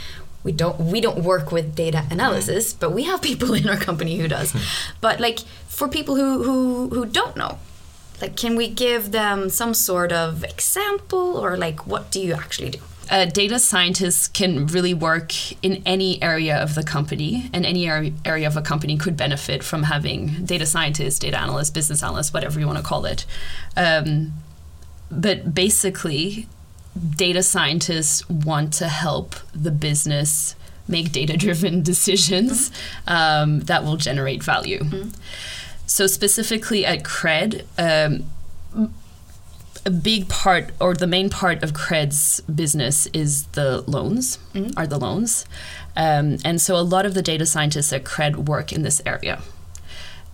we 0.45 0.53
don't 0.53 0.79
we 0.81 1.01
don't 1.01 1.23
work 1.23 1.53
with 1.53 1.75
data 1.75 2.05
analysis, 2.11 2.73
but 2.73 2.93
we 2.93 3.05
have 3.05 3.23
people 3.23 3.55
in 3.61 3.69
our 3.69 3.77
company 3.77 4.19
who 4.19 4.29
does. 4.29 4.55
but 5.01 5.21
like 5.21 5.41
for 5.69 5.89
people 5.89 6.17
who 6.17 6.43
who 6.43 6.89
who 6.89 7.07
don't 7.07 7.37
know, 7.37 7.59
like, 8.21 8.37
can 8.37 8.57
we 8.57 8.69
give 8.69 9.13
them 9.13 9.49
some 9.49 9.75
sort 9.75 10.13
of 10.13 10.45
example 10.45 11.37
or 11.37 11.57
like 11.57 11.87
what 11.87 12.11
do 12.11 12.21
you 12.21 12.35
actually 12.35 12.71
do? 12.71 12.81
uh, 13.11 13.27
data 13.27 13.59
scientists 13.59 14.29
can 14.29 14.67
really 14.67 14.95
work 14.95 15.33
in 15.63 15.83
any 15.85 16.23
area 16.23 16.57
of 16.57 16.75
the 16.75 16.83
company, 16.83 17.51
and 17.53 17.67
any 17.67 17.87
area, 17.87 18.13
area 18.25 18.47
of 18.47 18.57
a 18.57 18.63
company 18.63 18.97
could 18.97 19.17
benefit 19.17 19.63
from 19.63 19.85
having 19.85 20.45
data 20.47 20.65
scientists, 20.67 21.19
data 21.19 21.39
analysts, 21.39 21.71
business 21.71 22.03
analysts, 22.03 22.33
whatever 22.33 22.59
you 22.59 22.67
want 22.67 22.79
to 22.79 22.85
call 22.85 23.05
it. 23.05 23.27
Um, 23.77 24.33
but 25.11 25.55
basically, 25.55 26.49
data 27.17 27.43
scientists 27.43 28.29
want 28.29 28.73
to 28.75 28.89
help 28.89 29.37
the 29.55 29.71
business 29.71 30.55
make 30.89 31.13
data 31.13 31.37
driven 31.37 31.83
decisions 31.93 32.71
um, 33.07 33.61
that 33.61 33.85
will 33.85 33.97
generate 33.97 34.43
value. 34.43 34.85
So, 35.87 36.07
specifically 36.07 36.85
at 36.87 37.03
Qred, 37.03 37.65
um, 37.79 38.91
a 39.85 39.91
big 39.91 40.29
part 40.29 40.71
or 40.81 40.95
the 40.95 41.07
main 41.07 41.29
part 41.29 41.63
of 41.63 41.73
Qred's 41.73 42.41
business 42.43 43.07
is 43.09 43.45
the 43.49 43.83
loans, 43.83 44.39
are 44.77 44.87
the 44.87 44.99
loans. 44.99 45.45
Um, 45.97 46.39
and 46.45 46.61
so 46.61 46.77
a 46.77 46.83
lot 46.83 47.05
of 47.05 47.15
the 47.15 47.23
data 47.23 47.47
scientists 47.47 47.93
at 47.93 48.05
Qred 48.05 48.49
work 48.49 48.73
in 48.73 48.83
this 48.83 49.03
area. 49.05 49.43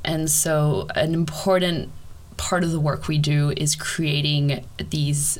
And 0.05 0.31
so 0.31 0.87
an 0.95 1.15
important 1.15 1.91
part 2.37 2.63
of 2.63 2.71
the 2.71 2.81
work 2.81 3.09
we 3.09 3.19
do 3.19 3.53
is 3.57 3.75
creating 3.75 4.65
these 4.91 5.39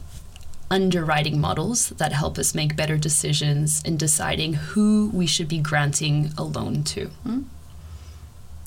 underwriting 0.71 1.41
models 1.41 1.89
that 1.91 2.13
help 2.13 2.39
us 2.39 2.55
make 2.55 2.77
better 2.77 2.97
decisions 2.99 3.83
in 3.85 3.97
deciding 3.97 4.53
who 4.55 5.11
we 5.13 5.27
should 5.27 5.49
be 5.49 5.59
granting 5.59 6.31
a 6.37 6.45
loan 6.45 6.85
to. 6.85 7.07
Hmm? 7.25 7.41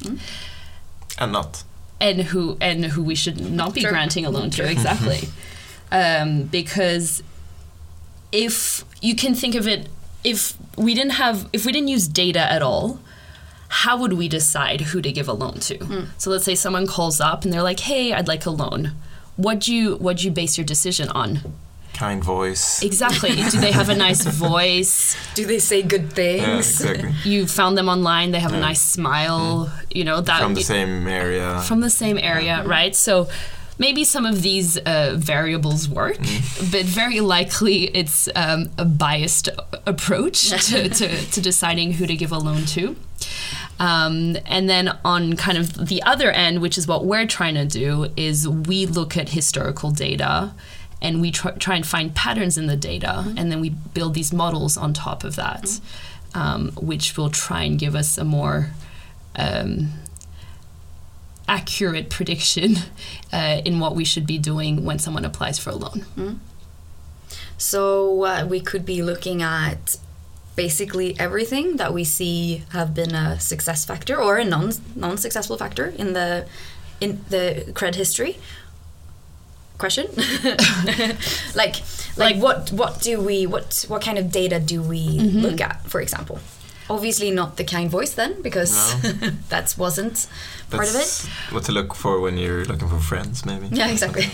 Hmm? 0.04 0.16
And 1.20 1.32
not. 1.32 1.64
and 2.00 2.22
who 2.24 2.58
and 2.60 2.86
who 2.86 3.04
we 3.04 3.14
should 3.14 3.40
not 3.52 3.74
be 3.76 3.82
Sure. 3.82 3.92
granting 3.92 4.26
a 4.26 4.30
loan 4.32 4.50
to 4.52 4.68
exactly. 4.76 5.30
Um, 5.92 6.44
because 6.44 7.22
if 8.32 8.84
you 9.02 9.16
can 9.16 9.36
think 9.36 9.54
of 9.56 9.68
it 9.68 9.88
if 10.24 10.56
we 10.78 10.94
didn't 10.96 11.12
have 11.14 11.48
if 11.54 11.66
we 11.66 11.72
didn't 11.72 11.90
use 11.90 12.08
data 12.08 12.40
at 12.40 12.62
all 12.64 13.00
how 13.68 13.98
would 13.98 14.14
we 14.14 14.28
decide 14.28 14.82
who 14.82 15.02
to 15.02 15.12
give 15.12 15.28
a 15.28 15.34
loan 15.34 15.56
to? 15.60 15.78
Hmm. 15.78 16.04
So 16.18 16.30
let's 16.32 16.44
say 16.46 16.56
someone 16.56 16.88
calls 16.88 17.22
up 17.22 17.44
and 17.44 17.54
they're 17.54 17.62
like 17.62 17.82
hey 17.82 18.14
i'd 18.14 18.28
like 18.28 18.46
a 18.48 18.50
loan. 18.52 18.94
What 19.36 19.60
do 19.60 19.74
you 19.76 19.96
what 19.98 20.18
do 20.18 20.26
you 20.26 20.32
base 20.32 20.58
your 20.58 20.66
decision 20.66 21.08
on 21.10 21.42
Kind 21.94 22.24
voice. 22.24 22.82
exactly 22.82 23.36
do 23.36 23.60
they 23.60 23.72
have 23.72 23.90
a 23.90 23.96
nice 23.96 24.26
voice 24.50 25.16
Do 25.36 25.46
they 25.46 25.60
say 25.60 25.82
good 25.84 26.04
Yeah, 26.04 26.10
things? 26.16 26.82
exactly. 26.82 27.14
you 27.24 27.46
found 27.48 27.78
them 27.78 27.88
online 27.90 28.32
they 28.32 28.40
have 28.40 28.54
a 28.54 28.60
nice 28.60 28.82
smile 28.82 29.72
you 29.94 30.04
know 30.04 30.20
that 30.22 30.40
From 30.42 30.54
the 30.56 30.64
same 30.64 31.08
area. 31.08 31.62
from 31.62 31.82
the 31.82 31.90
same 31.90 32.18
area, 32.18 32.64
right? 32.66 32.96
So 32.96 33.28
maybe 33.78 34.04
some 34.04 34.26
of 34.26 34.42
these 34.42 34.78
uh, 34.78 35.16
variables 35.18 35.88
work, 35.90 36.18
but 36.72 36.86
very 36.86 37.20
likely 37.20 37.86
it's 37.96 38.30
um, 38.36 38.70
a 38.78 38.86
biased 38.86 39.50
approach 39.86 40.50
to, 40.70 40.90
to, 40.90 41.08
to 41.32 41.42
deciding 41.42 41.94
who 41.94 42.06
to 42.08 42.16
give 42.16 42.32
a 42.32 42.38
loan 42.38 42.66
to. 42.66 42.96
Um, 43.80 44.38
and 44.46 44.70
then 44.70 44.98
on 45.04 45.36
kind 45.36 45.58
of 45.58 45.88
the 45.88 46.04
other 46.04 46.32
end, 46.32 46.62
which 46.62 46.78
is 46.78 46.88
what 46.88 47.06
we're 47.06 47.26
trying 47.26 47.56
to 47.56 47.66
do, 47.66 48.08
is 48.16 48.48
we 48.48 48.86
look 48.86 49.18
at 49.18 49.30
historical 49.30 49.90
data 49.92 50.54
and 51.02 51.22
we 51.22 51.32
try, 51.32 51.52
try 51.52 51.76
and 51.76 51.86
find 51.86 52.14
patterns 52.16 52.58
in 52.58 52.68
the 52.68 52.76
data, 52.78 53.34
and 53.38 53.52
then 53.52 53.60
we 53.60 53.70
build 53.70 54.14
these 54.14 54.32
models 54.32 54.78
on 54.78 54.94
top 54.94 55.24
of 55.24 55.36
that, 55.36 55.80
um, 56.34 56.72
which 56.74 57.18
will 57.18 57.30
try 57.30 57.64
and 57.64 57.80
give 57.80 57.96
us 57.96 58.18
a 58.18 58.24
more 58.24 58.72
um, 59.36 59.90
accurate 61.48 62.10
prediction 62.10 62.76
uh, 63.34 63.62
in 63.66 63.80
what 63.80 63.96
we 63.96 64.06
should 64.06 64.26
be 64.26 64.38
doing 64.38 64.86
when 64.86 65.00
someone 65.00 65.26
applies 65.26 65.58
for 65.60 65.72
a 65.72 65.76
loan. 65.76 66.06
So 67.58 68.24
uh, 68.26 68.46
we 68.50 68.60
could 68.60 68.86
be 68.86 69.04
looking 69.04 69.42
at 69.42 69.98
basically 70.56 71.20
everything 71.20 71.78
that 71.78 71.94
we 71.94 72.04
see 72.04 72.64
have 72.72 72.94
been 72.94 73.14
a 73.16 73.40
success 73.40 73.86
factor 73.86 74.20
or 74.20 74.38
a 74.38 74.46
non 74.46 74.72
non 74.96 75.18
successful 75.18 75.58
factor 75.58 75.88
in 75.98 76.14
the 76.14 76.48
in 77.00 77.24
the 77.30 77.66
Qred 77.74 77.96
history. 77.96 78.38
Question, 79.78 80.08
like, 81.56 81.78
like 82.16 82.36
what 82.38 82.72
what 82.72 83.02
do 83.02 83.20
we 83.20 83.48
what 83.48 83.86
what 83.88 84.02
kind 84.02 84.18
of 84.20 84.32
data 84.32 84.60
do 84.60 84.82
we 84.82 85.20
look 85.20 85.60
at, 85.60 85.82
for 85.90 86.02
example? 86.02 86.40
Obviously 86.90 87.32
not 87.32 87.58
the 87.58 87.64
kind 87.64 87.90
voice 87.90 88.14
then, 88.14 88.42
because 88.42 89.02
that 89.50 89.74
wasn't 89.78 90.28
part 90.70 90.88
of 90.90 90.96
it. 90.96 91.30
What 91.52 91.64
to 91.64 91.72
look 91.72 91.96
for 91.96 92.20
when 92.20 92.38
you're 92.38 92.66
looking 92.66 92.90
for 92.90 93.00
friends, 93.00 93.46
maybe. 93.46 93.68
Yeah, 93.68 93.90
exactly. 93.90 94.26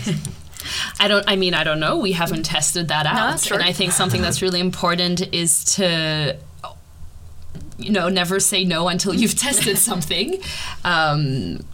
I 0.98 1.08
don't. 1.08 1.24
I 1.28 1.36
mean, 1.36 1.54
I 1.54 1.64
don't 1.64 1.80
know. 1.80 1.98
We 1.98 2.12
haven't 2.12 2.42
tested 2.42 2.88
that 2.88 3.06
out, 3.06 3.40
sure. 3.40 3.56
and 3.56 3.66
I 3.66 3.72
think 3.72 3.92
something 3.92 4.20
that's 4.20 4.42
really 4.42 4.60
important 4.60 5.32
is 5.32 5.64
to, 5.76 6.36
you 7.78 7.90
know, 7.90 8.08
never 8.08 8.40
say 8.40 8.64
no 8.64 8.88
until 8.88 9.14
you've 9.14 9.36
tested 9.36 9.78
something. 9.78 10.42
Um, 10.84 11.64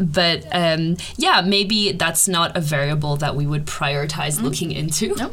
but 0.00 0.46
um, 0.52 0.96
yeah, 1.16 1.40
maybe 1.40 1.92
that's 1.92 2.28
not 2.28 2.56
a 2.56 2.60
variable 2.60 3.16
that 3.16 3.34
we 3.34 3.46
would 3.46 3.66
prioritize 3.66 4.40
looking 4.40 4.72
into. 4.72 5.14
No. 5.14 5.32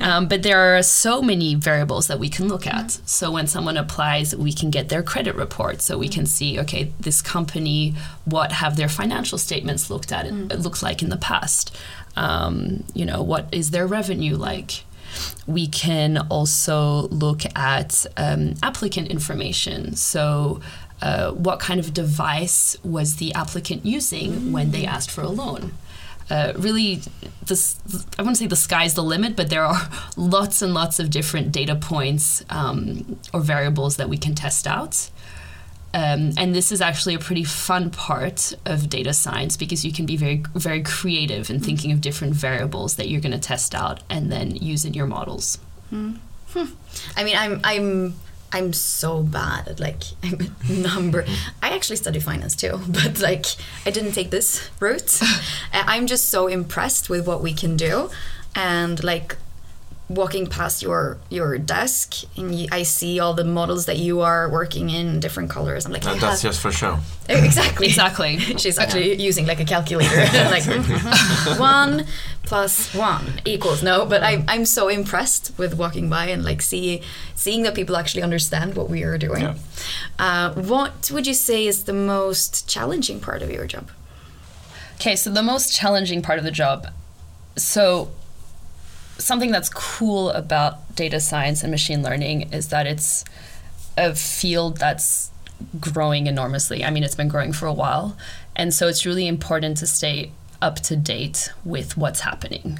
um, 0.00 0.28
but 0.28 0.42
there 0.42 0.76
are 0.76 0.82
so 0.82 1.22
many 1.22 1.54
variables 1.54 2.06
that 2.08 2.18
we 2.18 2.28
can 2.28 2.48
look 2.48 2.66
at. 2.66 2.92
So 3.04 3.30
when 3.30 3.46
someone 3.46 3.76
applies, 3.76 4.34
we 4.34 4.52
can 4.52 4.70
get 4.70 4.88
their 4.88 5.02
credit 5.02 5.34
report, 5.34 5.82
so 5.82 5.98
we 5.98 6.08
can 6.08 6.26
see, 6.26 6.58
okay, 6.60 6.92
this 7.00 7.22
company, 7.22 7.94
what 8.24 8.52
have 8.52 8.76
their 8.76 8.88
financial 8.88 9.38
statements 9.38 9.90
looked 9.90 10.12
at? 10.12 10.26
It 10.26 10.60
looked 10.60 10.82
like 10.82 11.02
in 11.02 11.08
the 11.08 11.16
past. 11.16 11.76
Um, 12.16 12.84
you 12.94 13.04
know, 13.04 13.22
what 13.22 13.52
is 13.52 13.70
their 13.70 13.86
revenue 13.86 14.36
like? 14.36 14.84
we 15.46 15.66
can 15.66 16.18
also 16.30 17.08
look 17.08 17.42
at 17.56 18.06
um, 18.16 18.54
applicant 18.62 19.08
information. 19.08 19.94
So, 19.94 20.60
uh, 21.02 21.32
what 21.32 21.60
kind 21.60 21.80
of 21.80 21.92
device 21.92 22.76
was 22.82 23.16
the 23.16 23.34
applicant 23.34 23.84
using 23.84 24.52
when 24.52 24.70
they 24.70 24.84
asked 24.86 25.10
for 25.10 25.22
a 25.22 25.28
loan? 25.28 25.72
Uh, 26.30 26.52
really, 26.56 27.02
this 27.44 27.78
I 28.18 28.22
wouldn't 28.22 28.38
say 28.38 28.46
the 28.46 28.56
sky's 28.56 28.94
the 28.94 29.02
limit, 29.02 29.36
but 29.36 29.50
there 29.50 29.64
are 29.64 29.88
lots 30.16 30.62
and 30.62 30.72
lots 30.72 30.98
of 30.98 31.10
different 31.10 31.52
data 31.52 31.76
points 31.76 32.44
um, 32.48 33.18
or 33.32 33.40
variables 33.40 33.96
that 33.96 34.08
we 34.08 34.16
can 34.16 34.34
test 34.34 34.66
out. 34.66 35.10
Um, 35.92 36.32
and 36.36 36.54
this 36.54 36.72
is 36.72 36.80
actually 36.80 37.14
a 37.14 37.20
pretty 37.20 37.44
fun 37.44 37.90
part 37.90 38.52
of 38.64 38.88
data 38.88 39.12
science 39.12 39.56
because 39.56 39.84
you 39.84 39.92
can 39.92 40.06
be 40.06 40.16
very 40.16 40.42
very 40.54 40.82
creative 40.82 41.50
in 41.50 41.60
thinking 41.60 41.92
of 41.92 42.00
different 42.00 42.34
variables 42.34 42.96
that 42.96 43.08
you're 43.08 43.20
going 43.20 43.32
to 43.32 43.38
test 43.38 43.76
out 43.76 44.02
and 44.10 44.32
then 44.32 44.56
use 44.56 44.84
in 44.84 44.94
your 44.94 45.06
models. 45.06 45.58
I 47.16 47.22
mean, 47.22 47.36
I'm 47.36 47.60
I'm 47.62 48.14
I'm 48.54 48.72
so 48.72 49.22
bad 49.24 49.66
at 49.66 49.80
like 49.80 50.04
I'm 50.22 50.54
a 50.68 50.72
number. 50.72 51.24
I 51.60 51.70
actually 51.74 51.96
study 51.96 52.20
finance 52.20 52.54
too, 52.54 52.80
but 52.88 53.20
like 53.20 53.46
I 53.84 53.90
didn't 53.90 54.12
take 54.12 54.30
this 54.30 54.70
route. 54.80 55.20
Uh, 55.72 55.82
I'm 55.88 56.06
just 56.06 56.28
so 56.28 56.46
impressed 56.46 57.10
with 57.10 57.26
what 57.26 57.42
we 57.42 57.52
can 57.52 57.76
do, 57.76 58.08
and 58.54 59.02
like 59.02 59.36
walking 60.08 60.46
past 60.46 60.82
your 60.82 61.16
your 61.30 61.56
desk 61.56 62.14
and 62.36 62.68
I 62.70 62.82
see 62.82 63.18
all 63.20 63.32
the 63.32 63.44
models 63.44 63.86
that 63.86 63.96
you 63.96 64.20
are 64.20 64.50
working 64.50 64.90
in 64.90 65.18
different 65.18 65.48
colors. 65.50 65.86
I'm 65.86 65.92
like, 65.92 66.04
And 66.04 66.20
yeah. 66.20 66.28
that's 66.28 66.42
just 66.42 66.60
for 66.60 66.70
show. 66.70 66.98
exactly 67.28 67.86
Exactly. 67.86 68.38
She's 68.58 68.78
actually 68.78 69.20
using 69.20 69.46
like 69.46 69.60
a 69.60 69.64
calculator, 69.64 70.16
like 70.50 70.64
mhm. 70.64 71.58
one 71.58 72.04
plus 72.42 72.94
one 72.94 73.40
equals 73.46 73.82
no. 73.82 74.04
But 74.04 74.22
I'm 74.22 74.44
I'm 74.46 74.66
so 74.66 74.88
impressed 74.88 75.52
with 75.56 75.74
walking 75.74 76.10
by 76.10 76.26
and 76.26 76.44
like 76.44 76.60
see 76.60 77.00
seeing 77.34 77.62
that 77.62 77.74
people 77.74 77.96
actually 77.96 78.22
understand 78.22 78.74
what 78.76 78.90
we 78.90 79.02
are 79.04 79.16
doing. 79.16 79.42
Yeah. 79.42 79.54
Uh, 80.18 80.52
what 80.54 81.10
would 81.12 81.26
you 81.26 81.34
say 81.34 81.66
is 81.66 81.84
the 81.84 81.92
most 81.94 82.68
challenging 82.68 83.20
part 83.20 83.42
of 83.42 83.50
your 83.50 83.66
job? 83.66 83.90
Okay, 84.96 85.16
so 85.16 85.30
the 85.30 85.42
most 85.42 85.74
challenging 85.74 86.22
part 86.22 86.38
of 86.38 86.44
the 86.44 86.50
job. 86.50 86.88
So, 87.56 88.10
something 89.18 89.50
that's 89.50 89.68
cool 89.68 90.30
about 90.30 90.94
data 90.94 91.20
science 91.20 91.62
and 91.62 91.70
machine 91.70 92.02
learning 92.02 92.52
is 92.52 92.68
that 92.68 92.86
it's 92.86 93.24
a 93.96 94.14
field 94.14 94.78
that's 94.78 95.30
growing 95.80 96.26
enormously. 96.26 96.84
I 96.84 96.90
mean, 96.90 97.02
it's 97.04 97.14
been 97.14 97.28
growing 97.28 97.52
for 97.52 97.66
a 97.66 97.72
while. 97.72 98.16
And 98.56 98.72
so, 98.72 98.88
it's 98.88 99.04
really 99.04 99.26
important 99.26 99.76
to 99.78 99.86
stay 99.86 100.32
up 100.62 100.76
to 100.76 100.96
date 100.96 101.52
with 101.64 101.96
what's 101.96 102.20
happening. 102.20 102.78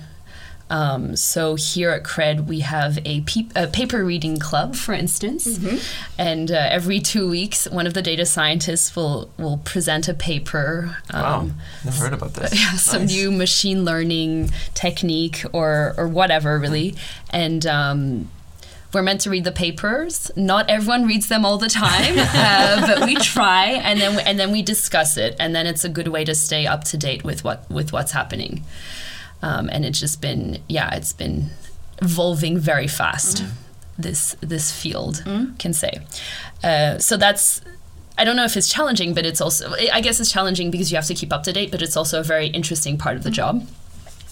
Um, 0.71 1.15
so 1.15 1.57
here 1.57 1.91
at 1.91 2.05
Qred, 2.05 2.47
we 2.47 2.61
have 2.61 2.99
a, 3.05 3.21
pe- 3.21 3.49
a 3.55 3.67
paper 3.67 4.03
reading 4.05 4.39
club, 4.39 4.75
for 4.75 4.95
instance, 4.95 5.59
and 6.19 6.51
uh, 6.51 6.55
every 6.71 7.01
two 7.01 7.29
weeks, 7.29 7.69
one 7.71 7.87
of 7.87 7.93
the 7.95 8.01
data 8.03 8.25
scientists 8.25 8.97
will 8.97 9.31
will 9.37 9.59
present 9.59 10.09
a 10.09 10.15
paper. 10.15 10.97
Wow, 11.13 11.41
Um, 11.41 11.55
never 11.85 11.97
heard 12.05 12.13
about 12.15 12.35
this. 12.35 12.55
yeah, 12.59 12.73
some 12.77 13.05
new 13.07 13.31
machine 13.31 13.85
learning 13.85 14.51
technique 14.73 15.45
or 15.53 15.95
or 15.99 16.09
whatever 16.09 16.59
really. 16.59 16.95
And 17.31 17.67
um, 17.67 18.31
we're 18.93 19.03
meant 19.03 19.21
to 19.23 19.31
read 19.31 19.45
the 19.45 19.53
papers. 19.53 20.31
Not 20.35 20.71
everyone 20.71 21.07
reads 21.07 21.29
them 21.29 21.45
all 21.45 21.59
the 21.59 21.69
time 21.69 22.15
uh, 22.19 22.87
but 22.87 23.07
we 23.07 23.17
try 23.17 23.67
and 23.67 24.01
then 24.01 24.17
we, 24.17 24.23
and 24.23 24.39
then 24.41 24.51
we 24.51 24.63
discuss 24.63 25.17
it. 25.19 25.37
And 25.39 25.55
then 25.55 25.67
it's 25.67 25.85
a 25.85 25.89
good 25.91 26.09
way 26.09 26.25
to 26.25 26.35
stay 26.35 26.67
up 26.67 26.85
to 26.85 26.97
date 26.97 27.23
with 27.23 27.45
what 27.45 27.69
with 27.71 27.93
what's 27.93 28.13
happening 28.13 28.65
um, 29.47 29.65
and 29.75 29.81
it's 29.87 30.01
just 30.01 30.19
been 30.21 30.45
yeah 30.69 30.89
it's 30.99 31.13
been 31.13 31.37
evolving 32.03 32.55
very 32.71 32.89
fast 33.01 33.45
this 34.05 34.37
this 34.53 34.67
field 34.83 35.23
can 35.63 35.73
say 35.73 35.93
uh, 36.65 36.99
so 36.99 37.17
that's 37.17 37.61
I 38.17 38.25
don't 38.25 38.37
know 38.37 38.45
if 38.45 38.57
it's 38.57 38.69
challenging, 38.69 39.13
but 39.13 39.27
it's 39.27 39.41
also, 39.41 39.75
I 39.93 40.01
guess 40.01 40.21
it's 40.21 40.31
challenging 40.31 40.71
because 40.71 40.89
you 40.93 40.97
have 40.97 41.07
to 41.07 41.15
keep 41.15 41.33
up 41.33 41.43
to 41.43 41.53
date, 41.53 41.71
but 41.73 41.83
it's 41.83 41.97
also 41.97 42.21
a 42.21 42.23
very 42.23 42.47
interesting 42.47 42.97
part 42.97 43.17
of 43.17 43.25
the 43.25 43.31
job. 43.31 43.67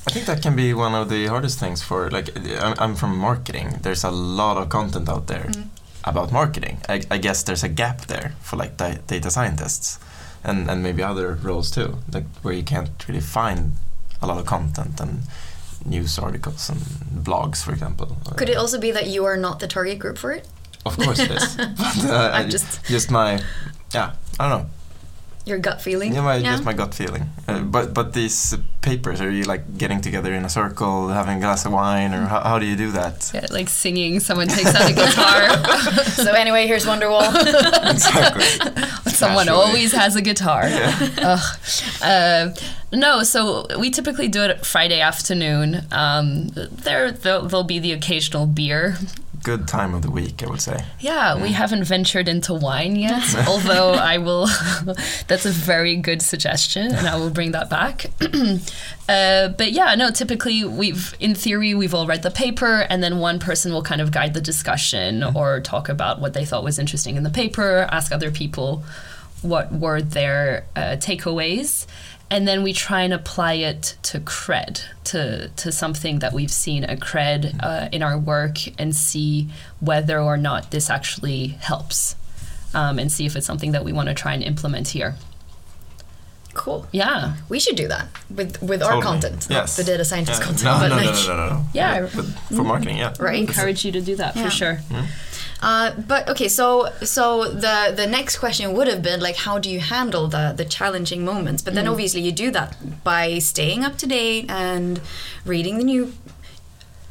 I 0.06 0.10
think 0.12 0.26
that 0.26 0.42
can 0.42 0.54
be 0.54 0.72
one 0.74 0.94
of 0.94 1.08
the 1.08 1.26
hardest 1.26 1.58
things 1.58 1.82
for 1.82 2.10
like 2.10 2.28
I'm, 2.62 2.74
I'm 2.78 2.94
from 2.94 3.16
marketing. 3.18 3.78
There's 3.82 4.04
a 4.04 4.10
lot 4.10 4.56
of 4.56 4.68
content 4.68 5.08
out 5.08 5.26
there 5.26 5.50
about 6.04 6.32
marketing. 6.32 6.78
I, 6.88 7.02
I 7.10 7.18
guess 7.18 7.42
there's 7.42 7.64
a 7.64 7.68
gap 7.68 8.06
there 8.06 8.34
for 8.40 8.56
like 8.56 8.76
da- 8.76 9.00
data 9.06 9.30
scientists 9.30 9.98
and 10.44 10.68
and 10.70 10.82
maybe 10.82 11.02
other 11.02 11.34
roles 11.34 11.70
too, 11.70 11.98
like 12.12 12.26
where 12.42 12.54
you 12.54 12.64
can't 12.64 12.90
really 13.08 13.20
find 13.20 13.58
a 13.58 13.91
lot 14.26 14.38
of 14.38 14.46
content 14.46 15.00
and 15.00 15.22
news 15.84 16.18
articles 16.18 16.68
and 16.68 16.78
blogs, 17.24 17.62
for 17.64 17.72
example. 17.72 18.16
Could 18.36 18.48
it 18.48 18.56
also 18.56 18.78
be 18.78 18.90
that 18.92 19.06
you 19.08 19.24
are 19.24 19.36
not 19.36 19.58
the 19.60 19.66
target 19.66 19.98
group 19.98 20.18
for 20.18 20.32
it? 20.32 20.46
Of 20.86 20.96
course 20.96 21.18
it 21.20 21.30
is. 21.30 21.56
but, 21.56 22.04
uh, 22.04 22.30
I'm 22.32 22.50
just- 22.50 22.84
just 22.84 23.10
my 23.10 23.40
yeah. 23.94 24.12
I 24.40 24.48
don't 24.48 24.62
know. 24.62 24.70
Your 25.44 25.58
gut 25.58 25.82
feeling? 25.82 26.14
Yeah, 26.14 26.22
my, 26.22 26.40
just 26.40 26.64
my 26.64 26.72
gut 26.72 26.94
feeling. 26.94 27.24
Uh, 27.48 27.62
but 27.62 27.92
but 27.92 28.12
these 28.12 28.56
papers, 28.80 29.20
are 29.20 29.30
you 29.30 29.42
like 29.42 29.76
getting 29.76 30.00
together 30.00 30.32
in 30.32 30.44
a 30.44 30.48
circle, 30.48 31.08
having 31.08 31.38
a 31.38 31.40
glass 31.40 31.66
of 31.66 31.72
wine, 31.72 32.14
or 32.14 32.26
how, 32.26 32.40
how 32.42 32.58
do 32.60 32.66
you 32.66 32.76
do 32.76 32.92
that? 32.92 33.30
Yeah, 33.34 33.46
like 33.50 33.68
singing, 33.68 34.20
someone 34.20 34.46
takes 34.46 34.72
out 34.72 34.90
a 34.90 34.94
guitar. 34.94 36.04
so 36.04 36.32
anyway, 36.32 36.68
here's 36.68 36.86
Wonderwall. 36.86 37.28
exactly. 37.90 38.44
someone 39.10 39.46
Naturally. 39.46 39.66
always 39.66 39.92
has 39.92 40.14
a 40.14 40.22
guitar. 40.22 40.62
Ugh. 40.66 41.58
Uh, 42.02 42.50
no, 42.92 43.24
so 43.24 43.66
we 43.78 43.90
typically 43.90 44.28
do 44.28 44.42
it 44.42 44.64
Friday 44.64 45.00
afternoon. 45.00 45.86
Um, 45.90 46.48
there, 46.48 47.10
there'll, 47.10 47.46
there'll 47.46 47.64
be 47.64 47.78
the 47.80 47.92
occasional 47.92 48.46
beer. 48.46 48.96
Good 49.42 49.66
time 49.66 49.92
of 49.94 50.02
the 50.02 50.10
week, 50.10 50.42
I 50.42 50.48
would 50.48 50.60
say. 50.60 50.84
Yeah, 51.00 51.40
we 51.42 51.50
haven't 51.50 51.84
ventured 51.84 52.28
into 52.28 52.54
wine 52.54 52.94
yet, 52.94 53.34
although 53.48 53.92
I 53.92 54.18
will. 54.18 54.46
that's 55.26 55.46
a 55.46 55.50
very 55.50 55.96
good 55.96 56.22
suggestion, 56.22 56.94
and 56.94 57.08
I 57.08 57.16
will 57.16 57.30
bring 57.30 57.52
that 57.52 57.68
back. 57.68 58.06
uh, 59.08 59.48
but 59.48 59.72
yeah, 59.72 59.94
no, 59.96 60.10
typically 60.10 60.64
we've, 60.64 61.14
in 61.18 61.34
theory, 61.34 61.74
we've 61.74 61.92
all 61.94 62.06
read 62.06 62.22
the 62.22 62.30
paper, 62.30 62.86
and 62.88 63.02
then 63.02 63.18
one 63.18 63.40
person 63.40 63.72
will 63.72 63.82
kind 63.82 64.00
of 64.00 64.12
guide 64.12 64.34
the 64.34 64.40
discussion 64.40 65.24
or 65.24 65.60
talk 65.60 65.88
about 65.88 66.20
what 66.20 66.34
they 66.34 66.44
thought 66.44 66.62
was 66.62 66.78
interesting 66.78 67.16
in 67.16 67.24
the 67.24 67.30
paper, 67.30 67.88
ask 67.90 68.12
other 68.12 68.30
people 68.30 68.84
what 69.42 69.72
were 69.72 70.00
their 70.00 70.66
uh, 70.76 70.96
takeaways. 70.98 71.86
And 72.32 72.48
then 72.48 72.62
we 72.62 72.72
try 72.72 73.02
and 73.02 73.12
apply 73.12 73.54
it 73.70 73.96
to 74.04 74.18
Qred, 74.18 74.80
to, 75.04 75.48
to 75.54 75.70
something 75.70 76.20
that 76.20 76.32
we've 76.32 76.50
seen 76.50 76.82
at 76.82 76.98
Qred 76.98 77.62
uh, 77.62 77.90
in 77.92 78.02
our 78.02 78.16
work, 78.18 78.56
and 78.80 78.96
see 78.96 79.50
whether 79.80 80.18
or 80.18 80.38
not 80.38 80.70
this 80.70 80.88
actually 80.88 81.48
helps, 81.60 82.16
um, 82.72 82.98
and 82.98 83.12
see 83.12 83.26
if 83.26 83.36
it's 83.36 83.44
something 83.46 83.72
that 83.72 83.84
we 83.84 83.92
want 83.92 84.08
to 84.08 84.14
try 84.14 84.32
and 84.32 84.42
implement 84.42 84.88
here. 84.88 85.14
cool. 86.54 86.86
Yeah, 86.92 87.34
We 87.48 87.58
should 87.60 87.76
do 87.76 87.88
that 87.88 88.06
with 88.38 88.62
with 88.62 88.82
our 88.82 89.00
content, 89.02 89.48
not 89.50 89.56
Yes. 89.56 89.76
the 89.76 89.84
data 89.84 90.04
scientist 90.04 90.40
Yeah. 90.40 90.46
content, 90.46 90.64
No, 90.64 90.78
but 90.80 90.88
no, 90.88 90.96
like 90.96 91.14
no, 91.14 91.26
no, 91.28 91.36
no, 91.36 91.48
no, 91.48 91.54
no. 91.56 91.66
Yeah. 91.72 92.00
But, 92.00 92.12
but 92.16 92.26
for 92.56 92.64
marketing, 92.64 92.96
yeah. 92.98 93.14
right. 93.18 93.38
encourage 93.38 93.84
you 93.86 93.92
to 93.92 94.00
do 94.02 94.16
that 94.16 94.36
Yeah. 94.36 94.42
for 94.44 94.50
sure. 94.50 94.76
Uh, 95.62 95.92
but 96.08 96.28
okay, 96.28 96.48
so 96.48 96.90
so 97.02 97.44
the 97.44 97.92
the 97.94 98.06
next 98.06 98.38
question 98.38 98.72
would 98.72 98.88
have 98.88 99.00
been 99.00 99.20
like, 99.20 99.36
how 99.36 99.58
do 99.58 99.70
you 99.70 99.78
handle 99.78 100.26
the 100.26 100.52
the 100.54 100.64
challenging 100.64 101.24
moments? 101.24 101.62
But 101.62 101.74
then 101.74 101.86
obviously 101.86 102.20
you 102.20 102.32
do 102.32 102.50
that 102.50 102.76
by 103.04 103.38
staying 103.38 103.84
up 103.84 103.96
to 103.98 104.06
date 104.06 104.50
and 104.50 105.00
reading 105.46 105.78
the 105.78 105.84
new. 105.84 106.12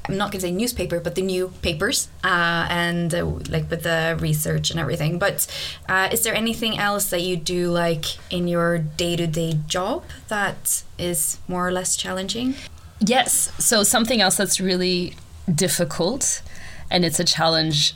I'm 0.09 0.17
not 0.17 0.31
gonna 0.31 0.41
say 0.41 0.51
newspaper, 0.51 0.99
but 0.99 1.15
the 1.15 1.21
new 1.21 1.53
papers, 1.61 2.09
uh, 2.23 2.67
and 2.69 3.13
uh, 3.15 3.25
like 3.49 3.69
with 3.69 3.83
the 3.83 4.17
research 4.19 4.69
and 4.71 4.79
everything. 4.79 5.17
But 5.17 5.47
uh, 5.87 6.09
is 6.11 6.23
there 6.23 6.35
anything 6.35 6.77
else 6.77 7.09
that 7.11 7.21
you 7.21 7.37
do 7.37 7.69
like 7.69 8.05
in 8.29 8.49
your 8.49 8.79
day 8.79 9.15
to 9.15 9.27
day 9.27 9.59
job 9.67 10.03
that 10.27 10.83
is 10.97 11.37
more 11.47 11.65
or 11.65 11.71
less 11.71 11.95
challenging? 11.95 12.55
Yes. 12.99 13.53
So 13.59 13.83
something 13.83 14.19
else 14.19 14.35
that's 14.35 14.59
really 14.59 15.13
difficult, 15.53 16.41
and 16.89 17.05
it's 17.05 17.19
a 17.19 17.23
challenge 17.23 17.95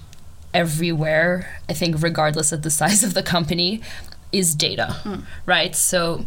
everywhere, 0.56 1.60
I 1.70 1.74
think, 1.74 2.02
regardless 2.02 2.52
of 2.52 2.62
the 2.62 2.70
size 2.82 3.04
of 3.04 3.14
the 3.14 3.24
company, 3.24 3.82
is 4.32 4.56
data, 4.56 4.88
right? 5.46 5.76
So 5.76 6.26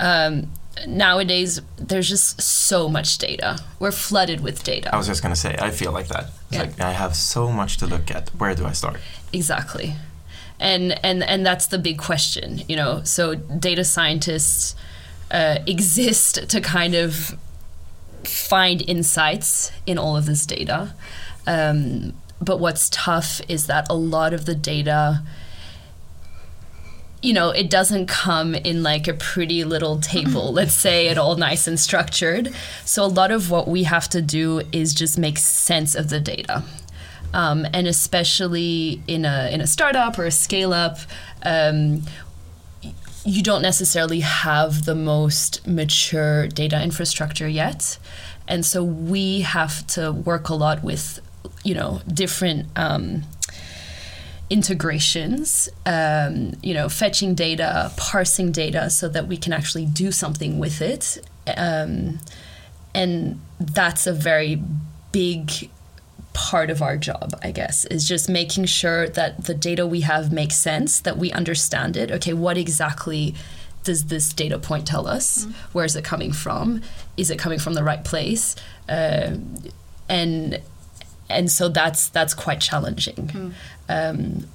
um, 0.00 0.50
nowadays, 0.86 1.60
there's 1.76 2.08
just 2.08 2.40
so 2.40 2.88
much 2.88 3.18
data. 3.18 3.58
We're 3.78 3.92
flooded 3.92 4.40
with 4.40 4.64
data. 4.64 4.88
I 4.94 4.96
was 4.96 5.06
just 5.06 5.22
gonna 5.22 5.36
say, 5.36 5.56
I 5.68 5.70
feel 5.70 5.92
like 5.92 6.08
that. 6.08 6.24
It's 6.24 6.56
Yeah. 6.56 6.62
like 6.62 6.80
I 6.80 6.92
have 6.92 7.14
so 7.14 7.50
much 7.50 7.76
to 7.78 7.86
look 7.86 8.10
at. 8.10 8.30
Where 8.40 8.54
do 8.54 8.64
I 8.66 8.72
start? 8.72 8.98
Exactly. 9.32 9.94
And 10.60 10.84
and 11.04 11.22
and 11.22 11.44
that's 11.44 11.66
the 11.66 11.78
big 11.78 11.98
question, 11.98 12.62
you 12.68 12.76
know. 12.76 13.02
So 13.04 13.34
data 13.68 13.84
scientists 13.84 14.74
uh, 15.30 15.56
exist 15.66 16.48
to 16.48 16.60
kind 16.60 16.94
of 16.94 17.36
find 18.24 18.82
insights 18.88 19.70
in 19.86 19.98
all 19.98 20.16
of 20.16 20.24
this 20.26 20.46
data. 20.46 20.94
Um, 21.46 22.12
but 22.44 22.60
what's 22.60 22.88
tough 22.90 23.40
is 23.48 23.66
that 23.66 23.86
a 23.90 23.94
lot 23.94 24.32
of 24.32 24.44
the 24.44 24.54
data 24.54 25.22
you 27.24 27.32
know, 27.32 27.48
it 27.48 27.70
doesn't 27.70 28.06
come 28.06 28.54
in 28.54 28.82
like 28.82 29.08
a 29.08 29.14
pretty 29.14 29.64
little 29.64 29.98
table, 29.98 30.52
let's 30.58 30.74
say 30.74 31.08
it 31.08 31.16
all 31.16 31.36
nice 31.36 31.66
and 31.66 31.80
structured. 31.80 32.54
So 32.84 33.02
a 33.02 33.06
lot 33.06 33.30
of 33.30 33.50
what 33.50 33.66
we 33.66 33.84
have 33.84 34.10
to 34.10 34.20
do 34.20 34.60
is 34.72 34.92
just 34.92 35.18
make 35.18 35.38
sense 35.38 35.94
of 35.94 36.10
the 36.10 36.20
data. 36.20 36.62
Um, 37.32 37.66
and 37.72 37.88
especially 37.88 39.02
in 39.08 39.24
a 39.24 39.48
in 39.50 39.60
a 39.60 39.66
startup 39.66 40.18
or 40.18 40.26
a 40.26 40.30
scale 40.30 40.72
up, 40.72 40.98
um, 41.42 42.02
you 43.24 43.42
don't 43.42 43.62
necessarily 43.62 44.20
have 44.20 44.84
the 44.84 44.94
most 44.94 45.66
mature 45.66 46.46
data 46.46 46.80
infrastructure 46.80 47.48
yet, 47.48 47.98
and 48.46 48.64
so 48.64 48.84
we 48.84 49.40
have 49.40 49.86
to 49.88 50.12
work 50.12 50.48
a 50.48 50.54
lot 50.54 50.84
with, 50.84 51.20
you 51.62 51.74
know, 51.74 52.00
different. 52.08 52.66
Um, 52.76 53.24
integrations, 54.50 55.70
um, 55.86 56.52
you 56.62 56.74
know, 56.74 56.88
fetching 56.88 57.34
data, 57.34 57.90
parsing 57.96 58.52
data 58.52 58.90
so 58.90 59.08
that 59.08 59.26
we 59.26 59.36
can 59.36 59.52
actually 59.52 59.86
do 59.86 60.12
something 60.12 60.58
with 60.58 60.82
it. 60.82 61.18
Um, 61.56 62.20
and 62.94 63.40
that's 63.58 64.06
a 64.06 64.12
very 64.12 64.62
big 65.12 65.70
part 66.34 66.68
of 66.68 66.82
our 66.82 66.96
job, 66.96 67.34
I 67.42 67.52
guess, 67.52 67.84
is 67.86 68.06
just 68.06 68.28
making 68.28 68.66
sure 68.66 69.08
that 69.08 69.44
the 69.44 69.54
data 69.54 69.86
we 69.86 70.02
have 70.02 70.32
makes 70.32 70.56
sense, 70.56 71.00
that 71.00 71.16
we 71.16 71.32
understand 71.32 71.96
it. 71.96 72.10
Okay, 72.10 72.34
what 72.34 72.58
exactly 72.58 73.34
does 73.82 74.06
this 74.06 74.32
data 74.32 74.58
point 74.58 74.86
tell 74.86 75.06
us? 75.06 75.46
Mm. 75.46 75.52
Where 75.72 75.84
is 75.84 75.96
it 75.96 76.04
coming 76.04 76.32
from? 76.32 76.82
Is 77.16 77.30
it 77.30 77.38
coming 77.38 77.58
from 77.58 77.74
the 77.74 77.84
right 77.84 78.04
place? 78.04 78.56
Uh, 78.88 79.36
and 80.08 80.60
and 81.28 81.50
so 81.50 81.68
that's 81.68 82.08
that's 82.08 82.34
quite 82.34 82.60
challenging. 82.60 83.14
Mm. 83.14 83.52
Um, 83.88 84.46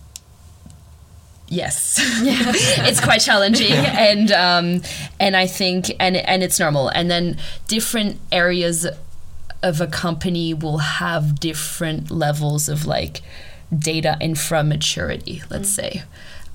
yes, 1.48 2.00
it's 2.02 3.02
quite 3.02 3.20
challenging, 3.22 3.74
and 3.74 4.32
um, 4.32 4.82
and 5.20 5.36
I 5.36 5.48
think 5.48 5.92
and 6.00 6.18
and 6.18 6.44
it's 6.44 6.60
normal. 6.60 6.90
And 6.90 7.10
then 7.10 7.38
different 7.68 8.20
areas 8.32 8.88
of 9.62 9.82
a 9.82 9.88
company 9.88 10.54
will 10.54 10.78
have 10.78 11.40
different 11.40 12.10
levels 12.10 12.70
of 12.70 12.86
like 12.86 13.22
data 13.78 14.18
infra 14.22 14.64
maturity. 14.64 15.44
Let's 15.50 15.72
mm. 15.72 15.76
say. 15.76 16.04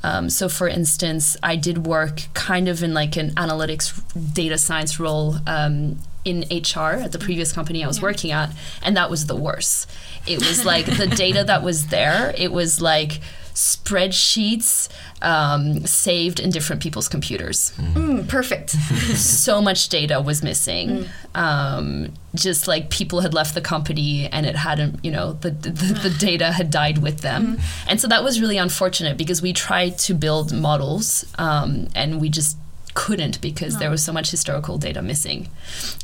Um, 0.03 0.29
so, 0.29 0.51
for 0.51 0.69
instance, 0.69 1.35
I 1.43 1.57
did 1.57 1.87
work 1.87 2.25
kind 2.35 2.69
of 2.69 2.83
in 2.83 2.93
like 2.93 3.17
an 3.17 3.31
analytics 3.37 4.03
data 4.35 4.59
science 4.59 5.01
role 5.01 5.37
um, 5.47 5.99
in 6.25 6.45
HR 6.51 7.01
at 7.03 7.13
the 7.13 7.19
previous 7.19 7.53
company 7.53 7.85
I 7.85 7.87
was 7.87 7.99
yeah. 7.99 8.03
working 8.03 8.31
at, 8.33 8.51
and 8.83 8.97
that 8.97 9.11
was 9.11 9.27
the 9.27 9.37
worst. 9.37 9.91
It 10.27 10.39
was 10.39 10.65
like 10.65 10.87
the 10.87 11.07
data 11.17 11.45
that 11.45 11.63
was 11.63 11.89
there, 11.89 12.35
it 12.37 12.53
was 12.53 12.81
like 12.81 13.21
spreadsheets 13.55 14.89
um, 15.23 15.87
saved 15.87 16.41
in 16.41 16.51
different 16.51 16.83
people's 16.83 17.09
computers. 17.09 17.73
Mm, 17.77 18.29
perfect. 18.29 18.71
so 19.17 19.63
much 19.63 19.89
data 19.89 20.21
was 20.21 20.43
missing. 20.43 21.07
Mm. 21.35 21.41
Um, 21.41 22.15
just 22.35 22.67
like 22.67 22.91
people 22.91 23.21
had 23.21 23.33
left 23.33 23.55
the 23.55 23.61
company 23.61 24.27
and 24.27 24.45
it 24.45 24.57
hadn't, 24.57 25.05
you 25.05 25.13
know, 25.13 25.35
the, 25.35 25.51
the, 25.51 25.71
the 25.71 26.11
data 26.19 26.51
had 26.51 26.71
died 26.71 26.99
with 26.99 27.21
them. 27.21 27.57
Mm. 27.57 27.61
And 27.89 28.01
so 28.01 28.09
that 28.09 28.25
was 28.25 28.41
really 28.41 28.59
unfortunate 28.59 29.17
because 29.17 29.41
we 29.41 29.53
tried 29.53 29.99
to 30.01 30.15
build 30.15 30.53
models 30.53 31.25
um, 31.39 31.89
and 31.95 32.21
we 32.21 32.29
just 32.29 32.57
couldn't 32.95 33.41
because 33.41 33.75
no. 33.75 33.81
there 33.81 33.91
was 33.91 34.03
so 34.03 34.13
much 34.13 34.31
historical 34.31 34.79
data 34.79 35.03
missing. 35.03 35.49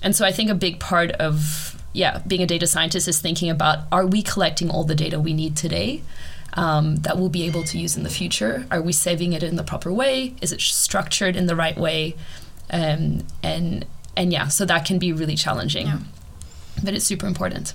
And 0.02 0.14
so 0.14 0.24
I 0.24 0.32
think 0.32 0.50
a 0.50 0.54
big 0.54 0.80
part 0.80 1.12
of 1.12 1.76
yeah, 1.92 2.22
being 2.26 2.42
a 2.42 2.46
data 2.46 2.66
scientist 2.66 3.08
is 3.08 3.20
thinking 3.20 3.50
about 3.50 3.80
are 3.90 4.06
we 4.06 4.22
collecting 4.22 4.70
all 4.70 4.84
the 4.84 4.94
data 4.94 5.18
we 5.18 5.32
need 5.32 5.56
today 5.56 6.02
um, 6.54 6.96
that 6.96 7.16
we'll 7.16 7.28
be 7.28 7.44
able 7.44 7.64
to 7.64 7.78
use 7.78 7.96
in 7.96 8.02
the 8.02 8.10
future? 8.10 8.66
Are 8.70 8.82
we 8.82 8.92
saving 8.92 9.32
it 9.32 9.42
in 9.42 9.56
the 9.56 9.64
proper 9.64 9.92
way? 9.92 10.34
Is 10.40 10.52
it 10.52 10.60
structured 10.60 11.36
in 11.36 11.46
the 11.46 11.56
right 11.56 11.76
way? 11.76 12.16
Um, 12.70 13.24
and 13.42 13.86
and 14.16 14.32
yeah, 14.32 14.48
so 14.48 14.64
that 14.64 14.84
can 14.84 14.98
be 14.98 15.12
really 15.12 15.36
challenging, 15.36 15.86
yeah. 15.86 15.98
but 16.82 16.94
it's 16.94 17.04
super 17.04 17.26
important. 17.26 17.74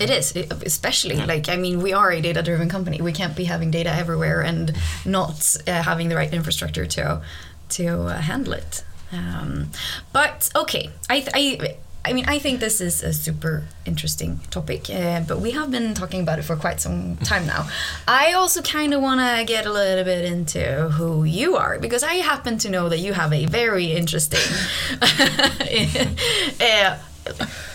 It 0.00 0.10
is, 0.10 0.34
especially 0.64 1.16
yeah. 1.16 1.26
like 1.26 1.48
I 1.48 1.56
mean, 1.56 1.82
we 1.82 1.92
are 1.92 2.10
a 2.10 2.20
data-driven 2.20 2.68
company. 2.68 3.00
We 3.00 3.12
can't 3.12 3.36
be 3.36 3.44
having 3.44 3.70
data 3.70 3.92
everywhere 3.92 4.42
and 4.42 4.74
not 5.04 5.56
uh, 5.66 5.82
having 5.82 6.08
the 6.08 6.16
right 6.16 6.32
infrastructure 6.32 6.86
to 6.86 7.22
to 7.70 8.02
uh, 8.02 8.18
handle 8.18 8.54
it. 8.54 8.84
Um, 9.12 9.70
but 10.12 10.50
okay, 10.56 10.90
I, 11.08 11.26
I 11.32 11.76
I 12.06 12.12
mean, 12.12 12.24
I 12.28 12.38
think 12.38 12.60
this 12.60 12.80
is 12.80 13.02
a 13.02 13.12
super 13.12 13.64
interesting 13.84 14.38
topic, 14.50 14.88
uh, 14.88 15.22
but 15.26 15.40
we 15.40 15.50
have 15.50 15.72
been 15.72 15.92
talking 15.92 16.20
about 16.20 16.38
it 16.38 16.42
for 16.42 16.54
quite 16.54 16.80
some 16.80 17.16
time 17.16 17.48
now. 17.48 17.68
I 18.06 18.32
also 18.34 18.62
kind 18.62 18.94
of 18.94 19.02
want 19.02 19.18
to 19.18 19.44
get 19.44 19.66
a 19.66 19.72
little 19.72 20.04
bit 20.04 20.24
into 20.24 20.88
who 20.90 21.24
you 21.24 21.56
are 21.56 21.80
because 21.80 22.04
I 22.04 22.14
happen 22.14 22.58
to 22.58 22.70
know 22.70 22.88
that 22.88 23.00
you 23.00 23.12
have 23.12 23.32
a 23.32 23.46
very 23.46 23.86
interesting. 23.86 24.38
uh, 25.02 25.08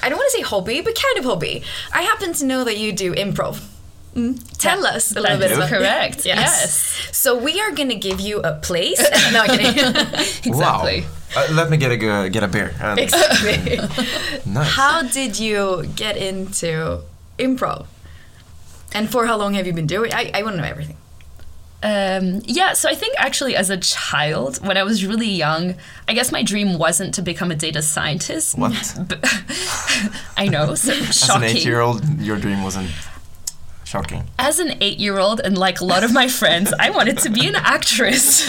I 0.01 0.07
don't 0.07 0.17
want 0.17 0.31
to 0.31 0.37
say 0.37 0.43
hobby, 0.43 0.79
but 0.79 0.95
kind 0.95 1.17
of 1.17 1.25
hobby. 1.25 1.63
I 1.93 2.03
happen 2.03 2.31
to 2.35 2.45
know 2.45 2.63
that 2.63 2.77
you 2.77 2.93
do 2.93 3.13
improv. 3.13 3.61
Mm. 4.15 4.57
Tell 4.57 4.83
yeah, 4.83 4.89
us 4.89 5.15
a 5.15 5.21
little 5.21 5.37
bit 5.37 5.51
about 5.53 5.69
correct. 5.69 6.25
Yes. 6.25 6.37
yes. 6.37 7.17
So 7.17 7.37
we 7.37 7.61
are 7.61 7.71
going 7.71 7.89
to 7.89 7.95
give 7.95 8.19
you 8.19 8.41
a 8.41 8.53
place. 8.53 8.99
no, 9.31 9.43
exactly. 9.49 11.01
Wow. 11.01 11.07
Uh, 11.35 11.47
let 11.51 11.69
me 11.69 11.77
get 11.77 11.91
a 11.91 12.29
get 12.29 12.43
a 12.43 12.47
beer. 12.47 12.75
exactly. 12.97 13.77
nice. 14.45 14.71
How 14.71 15.01
did 15.03 15.39
you 15.39 15.85
get 15.95 16.17
into 16.17 17.03
improv? 17.39 17.85
And 18.93 19.09
for 19.09 19.25
how 19.27 19.37
long 19.37 19.53
have 19.53 19.65
you 19.65 19.71
been 19.71 19.87
doing? 19.87 20.13
I 20.13 20.29
I 20.33 20.43
want 20.43 20.57
to 20.57 20.61
know 20.61 20.67
everything. 20.67 20.97
Um, 21.83 22.41
yeah, 22.45 22.73
so 22.73 22.89
I 22.89 22.93
think 22.93 23.15
actually 23.17 23.55
as 23.55 23.71
a 23.71 23.77
child, 23.77 24.63
when 24.63 24.77
I 24.77 24.83
was 24.83 25.03
really 25.03 25.29
young, 25.29 25.73
I 26.07 26.13
guess 26.13 26.31
my 26.31 26.43
dream 26.43 26.77
wasn't 26.77 27.15
to 27.15 27.23
become 27.23 27.49
a 27.49 27.55
data 27.55 27.81
scientist. 27.81 28.55
What? 28.55 28.71
I 30.37 30.47
know, 30.47 30.75
so 30.75 30.91
as 30.93 31.29
an 31.29 31.43
eight-year-old, 31.43 32.19
your 32.19 32.37
dream 32.37 32.61
wasn't 32.61 32.91
shocking. 33.91 34.23
As 34.39 34.59
an 34.59 34.77
eight-year-old, 34.81 35.41
and 35.41 35.57
like 35.57 35.81
a 35.81 35.85
lot 35.85 36.03
of 36.03 36.13
my 36.13 36.27
friends, 36.29 36.73
I 36.79 36.89
wanted 36.89 37.17
to 37.19 37.29
be 37.29 37.45
an 37.45 37.55
actress. 37.55 38.47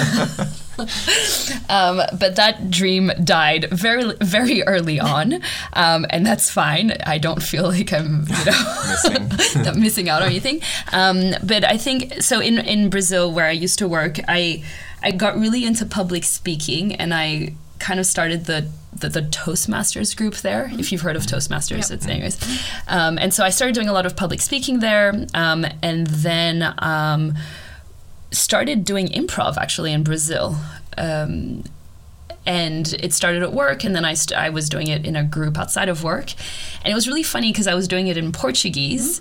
um, 1.68 2.00
but 2.18 2.37
that 2.37 2.70
dream 2.70 3.11
died 3.24 3.68
very, 3.70 4.14
very 4.20 4.62
early 4.62 5.00
on, 5.00 5.40
um, 5.72 6.07
and 6.11 6.24
that's 6.24 6.48
fine. 6.48 6.92
I 7.05 7.18
don't 7.18 7.42
feel 7.42 7.64
like 7.64 7.92
I'm, 7.92 8.24
you 8.28 8.44
know, 8.44 8.87
missing. 8.88 9.81
missing 9.81 10.09
out 10.09 10.22
on 10.22 10.28
anything. 10.28 10.62
Um, 10.92 11.33
but 11.42 11.64
I 11.64 11.76
think 11.76 12.22
so. 12.22 12.40
In 12.40 12.59
in 12.59 12.88
Brazil, 12.88 13.33
where 13.33 13.46
I 13.46 13.52
used 13.52 13.78
to 13.81 13.88
work, 13.88 14.20
I 14.28 14.62
I 15.02 15.11
got 15.11 15.37
really 15.37 15.64
into 15.64 15.85
public 15.85 16.22
speaking, 16.22 16.94
and 16.94 17.12
I 17.12 17.55
kind 17.82 18.00
of 18.00 18.06
started 18.06 18.46
the 18.46 18.68
the, 18.94 19.08
the, 19.08 19.22
Toastmasters 19.22 20.14
group 20.14 20.36
there. 20.36 20.70
If 20.74 20.92
you've 20.92 21.00
heard 21.00 21.16
of 21.16 21.22
Toastmasters, 21.22 21.88
yep. 21.88 21.90
it's 21.90 22.06
anyways. 22.06 22.38
Um, 22.86 23.18
and 23.18 23.32
so 23.32 23.42
I 23.42 23.48
started 23.48 23.74
doing 23.74 23.88
a 23.88 23.92
lot 23.92 24.04
of 24.04 24.16
public 24.16 24.40
speaking 24.40 24.80
there, 24.80 25.26
um, 25.34 25.64
and 25.82 26.06
then 26.06 26.74
um, 26.78 27.34
started 28.30 28.84
doing 28.84 29.08
improv 29.08 29.56
actually 29.56 29.92
in 29.92 30.04
Brazil. 30.04 30.56
Um, 30.96 31.64
and 32.44 32.92
it 32.94 33.12
started 33.12 33.42
at 33.42 33.52
work, 33.52 33.82
and 33.82 33.94
then 33.96 34.04
I, 34.04 34.14
st- 34.14 34.38
I 34.38 34.50
was 34.50 34.68
doing 34.68 34.88
it 34.88 35.06
in 35.06 35.16
a 35.16 35.24
group 35.24 35.58
outside 35.58 35.88
of 35.88 36.04
work. 36.04 36.32
And 36.84 36.92
it 36.92 36.94
was 36.94 37.08
really 37.08 37.22
funny 37.22 37.50
because 37.50 37.66
I 37.66 37.74
was 37.74 37.88
doing 37.88 38.08
it 38.08 38.16
in 38.16 38.30
Portuguese. 38.30 39.20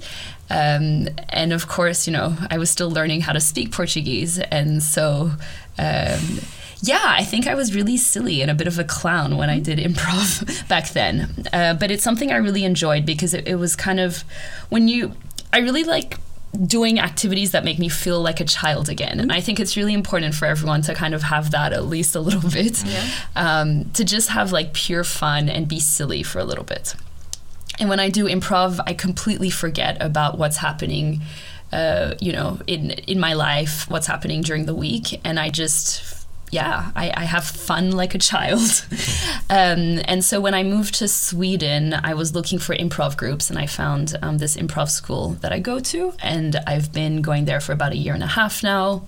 Mm-hmm. 0.49 1.07
Um, 1.07 1.15
and 1.29 1.53
of 1.53 1.67
course, 1.67 2.07
you 2.07 2.13
know, 2.13 2.35
I 2.49 2.57
was 2.57 2.69
still 2.69 2.91
learning 2.91 3.21
how 3.21 3.33
to 3.33 3.39
speak 3.39 3.71
Portuguese. 3.71 4.37
And 4.39 4.83
so, 4.83 5.31
um, 5.79 6.39
yeah, 6.81 7.03
I 7.03 7.23
think 7.23 7.47
I 7.47 7.53
was 7.53 7.75
really 7.75 7.97
silly 7.97 8.41
and 8.41 8.49
a 8.49 8.55
bit 8.55 8.67
of 8.67 8.79
a 8.79 8.83
clown 8.83 9.37
when 9.37 9.49
I 9.49 9.59
did 9.59 9.77
improv 9.77 10.67
back 10.67 10.89
then. 10.89 11.45
Uh, 11.53 11.75
but 11.75 11.91
it's 11.91 12.03
something 12.03 12.31
I 12.31 12.37
really 12.37 12.65
enjoyed 12.65 13.05
because 13.05 13.33
it, 13.33 13.47
it 13.47 13.55
was 13.55 13.75
kind 13.75 13.99
of 13.99 14.23
when 14.69 14.87
you, 14.87 15.13
I 15.53 15.59
really 15.59 15.83
like 15.83 16.17
doing 16.65 16.99
activities 16.99 17.51
that 17.51 17.63
make 17.63 17.79
me 17.79 17.87
feel 17.87 18.21
like 18.21 18.39
a 18.39 18.45
child 18.45 18.89
again. 18.89 19.19
And 19.19 19.31
I 19.31 19.41
think 19.41 19.59
it's 19.59 19.77
really 19.77 19.93
important 19.93 20.35
for 20.35 20.45
everyone 20.45 20.81
to 20.83 20.93
kind 20.93 21.13
of 21.13 21.23
have 21.23 21.51
that 21.51 21.71
at 21.71 21.85
least 21.85 22.15
a 22.15 22.19
little 22.19 22.49
bit, 22.49 22.83
yeah. 22.83 23.07
um, 23.35 23.89
to 23.91 24.03
just 24.03 24.29
have 24.29 24.51
like 24.51 24.73
pure 24.73 25.03
fun 25.03 25.49
and 25.49 25.67
be 25.67 25.79
silly 25.79 26.23
for 26.23 26.39
a 26.39 26.43
little 26.43 26.65
bit. 26.65 26.95
And 27.79 27.89
when 27.89 27.99
I 27.99 28.09
do 28.09 28.25
improv, 28.25 28.79
I 28.85 28.93
completely 28.93 29.49
forget 29.49 29.97
about 30.01 30.37
what's 30.37 30.57
happening, 30.57 31.21
uh, 31.71 32.15
you 32.19 32.33
know, 32.33 32.59
in 32.67 32.91
in 32.91 33.19
my 33.19 33.33
life, 33.33 33.89
what's 33.89 34.07
happening 34.07 34.41
during 34.41 34.65
the 34.65 34.75
week, 34.75 35.19
and 35.23 35.39
I 35.39 35.49
just 35.49 36.20
yeah, 36.51 36.91
I, 36.95 37.13
I, 37.15 37.23
have 37.23 37.45
fun 37.45 37.91
like 37.91 38.13
a 38.13 38.17
child. 38.17 38.85
um, 39.49 40.01
and 40.05 40.23
so 40.23 40.41
when 40.41 40.53
I 40.53 40.63
moved 40.63 40.95
to 40.95 41.07
Sweden, 41.07 41.93
I 41.93 42.13
was 42.13 42.35
looking 42.35 42.59
for 42.59 42.75
improv 42.75 43.15
groups 43.15 43.49
and 43.49 43.57
I 43.57 43.67
found 43.67 44.17
um, 44.21 44.37
this 44.37 44.57
improv 44.57 44.89
school 44.89 45.29
that 45.41 45.53
I 45.53 45.59
go 45.59 45.79
to. 45.79 46.13
And 46.19 46.57
I've 46.67 46.91
been 46.91 47.21
going 47.21 47.45
there 47.45 47.61
for 47.61 47.71
about 47.71 47.93
a 47.93 47.97
year 47.97 48.13
and 48.13 48.21
a 48.21 48.27
half 48.27 48.63
now. 48.63 49.07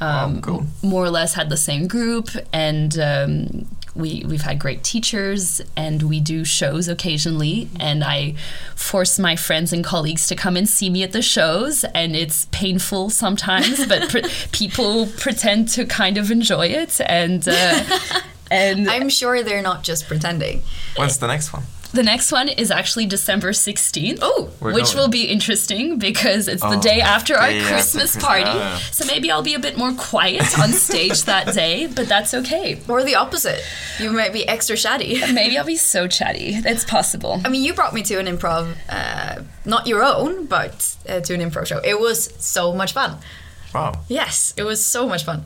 Um, 0.00 0.42
cool. 0.42 0.66
More 0.82 1.04
or 1.04 1.10
less 1.10 1.32
had 1.32 1.48
the 1.48 1.56
same 1.56 1.88
group 1.88 2.28
and 2.52 2.98
um, 2.98 3.68
we 3.94 4.24
we've 4.26 4.42
had 4.42 4.58
great 4.58 4.82
teachers 4.82 5.60
and 5.76 6.02
we 6.02 6.20
do 6.20 6.44
shows 6.44 6.88
occasionally 6.88 7.68
and 7.78 8.02
I 8.02 8.34
force 8.74 9.18
my 9.18 9.36
friends 9.36 9.72
and 9.72 9.84
colleagues 9.84 10.26
to 10.28 10.34
come 10.34 10.56
and 10.56 10.68
see 10.68 10.88
me 10.88 11.02
at 11.02 11.12
the 11.12 11.22
shows 11.22 11.84
and 11.84 12.16
it's 12.16 12.46
painful 12.46 13.10
sometimes 13.10 13.86
but 13.86 14.08
pr- 14.08 14.26
people 14.52 15.06
pretend 15.18 15.68
to 15.70 15.84
kind 15.84 16.16
of 16.16 16.30
enjoy 16.30 16.68
it 16.68 17.00
and 17.06 17.46
uh, 17.46 17.84
and 18.50 18.88
I'm 18.88 19.08
sure 19.08 19.42
they're 19.42 19.62
not 19.62 19.82
just 19.82 20.06
pretending. 20.06 20.62
When's 20.96 21.18
the 21.18 21.26
next 21.26 21.52
one? 21.52 21.64
The 21.92 22.02
next 22.02 22.32
one 22.32 22.48
is 22.48 22.70
actually 22.70 23.06
December 23.06 23.50
16th. 23.52 24.18
Oh, 24.22 24.50
which 24.60 24.84
going. 24.86 24.96
will 24.96 25.08
be 25.08 25.24
interesting 25.24 25.98
because 25.98 26.48
it's 26.48 26.62
the 26.62 26.78
Oh, 26.78 26.80
day 26.80 27.00
after 27.00 27.36
our 27.36 27.48
day 27.50 27.60
Christmas 27.60 28.12
Christmas. 28.12 28.24
party. 28.24 28.44
Ah, 28.46 28.72
yeah. 28.72 28.78
So 28.90 29.04
maybe 29.06 29.30
I'll 29.30 29.42
be 29.42 29.54
a 29.54 29.58
bit 29.58 29.76
more 29.76 29.92
quiet 29.92 30.58
on 30.58 30.72
stage 30.88 31.24
that 31.24 31.54
day, 31.54 31.86
but 31.86 32.08
that's 32.08 32.32
okay. 32.34 32.80
or 32.88 33.02
the 33.04 33.14
opposite. 33.14 33.60
You 33.98 34.10
might 34.12 34.32
be 34.32 34.46
extra 34.48 34.76
chatty. 34.76 35.20
Maybe 35.32 35.56
I'll 35.58 35.64
be 35.64 35.76
so 35.76 36.06
chatty. 36.08 36.60
That's 36.60 36.84
possible. 36.84 37.40
I 37.44 37.48
mean, 37.48 37.62
you 37.62 37.74
brought 37.74 37.92
me 37.94 38.02
to 38.04 38.14
an 38.18 38.26
improv, 38.26 38.74
uh, 38.88 39.42
not 39.64 39.86
your 39.86 40.02
own, 40.02 40.46
but 40.46 40.96
uh, 41.08 41.20
to 41.20 41.34
an 41.34 41.40
improv 41.40 41.66
show. 41.66 41.78
It 41.84 42.00
was 42.00 42.32
so 42.44 42.72
much 42.74 42.92
fun. 42.92 43.18
Wow. 43.74 44.00
Yes, 44.08 44.52
it 44.56 44.64
was 44.64 44.84
so 44.84 45.06
much 45.08 45.24
fun. 45.24 45.44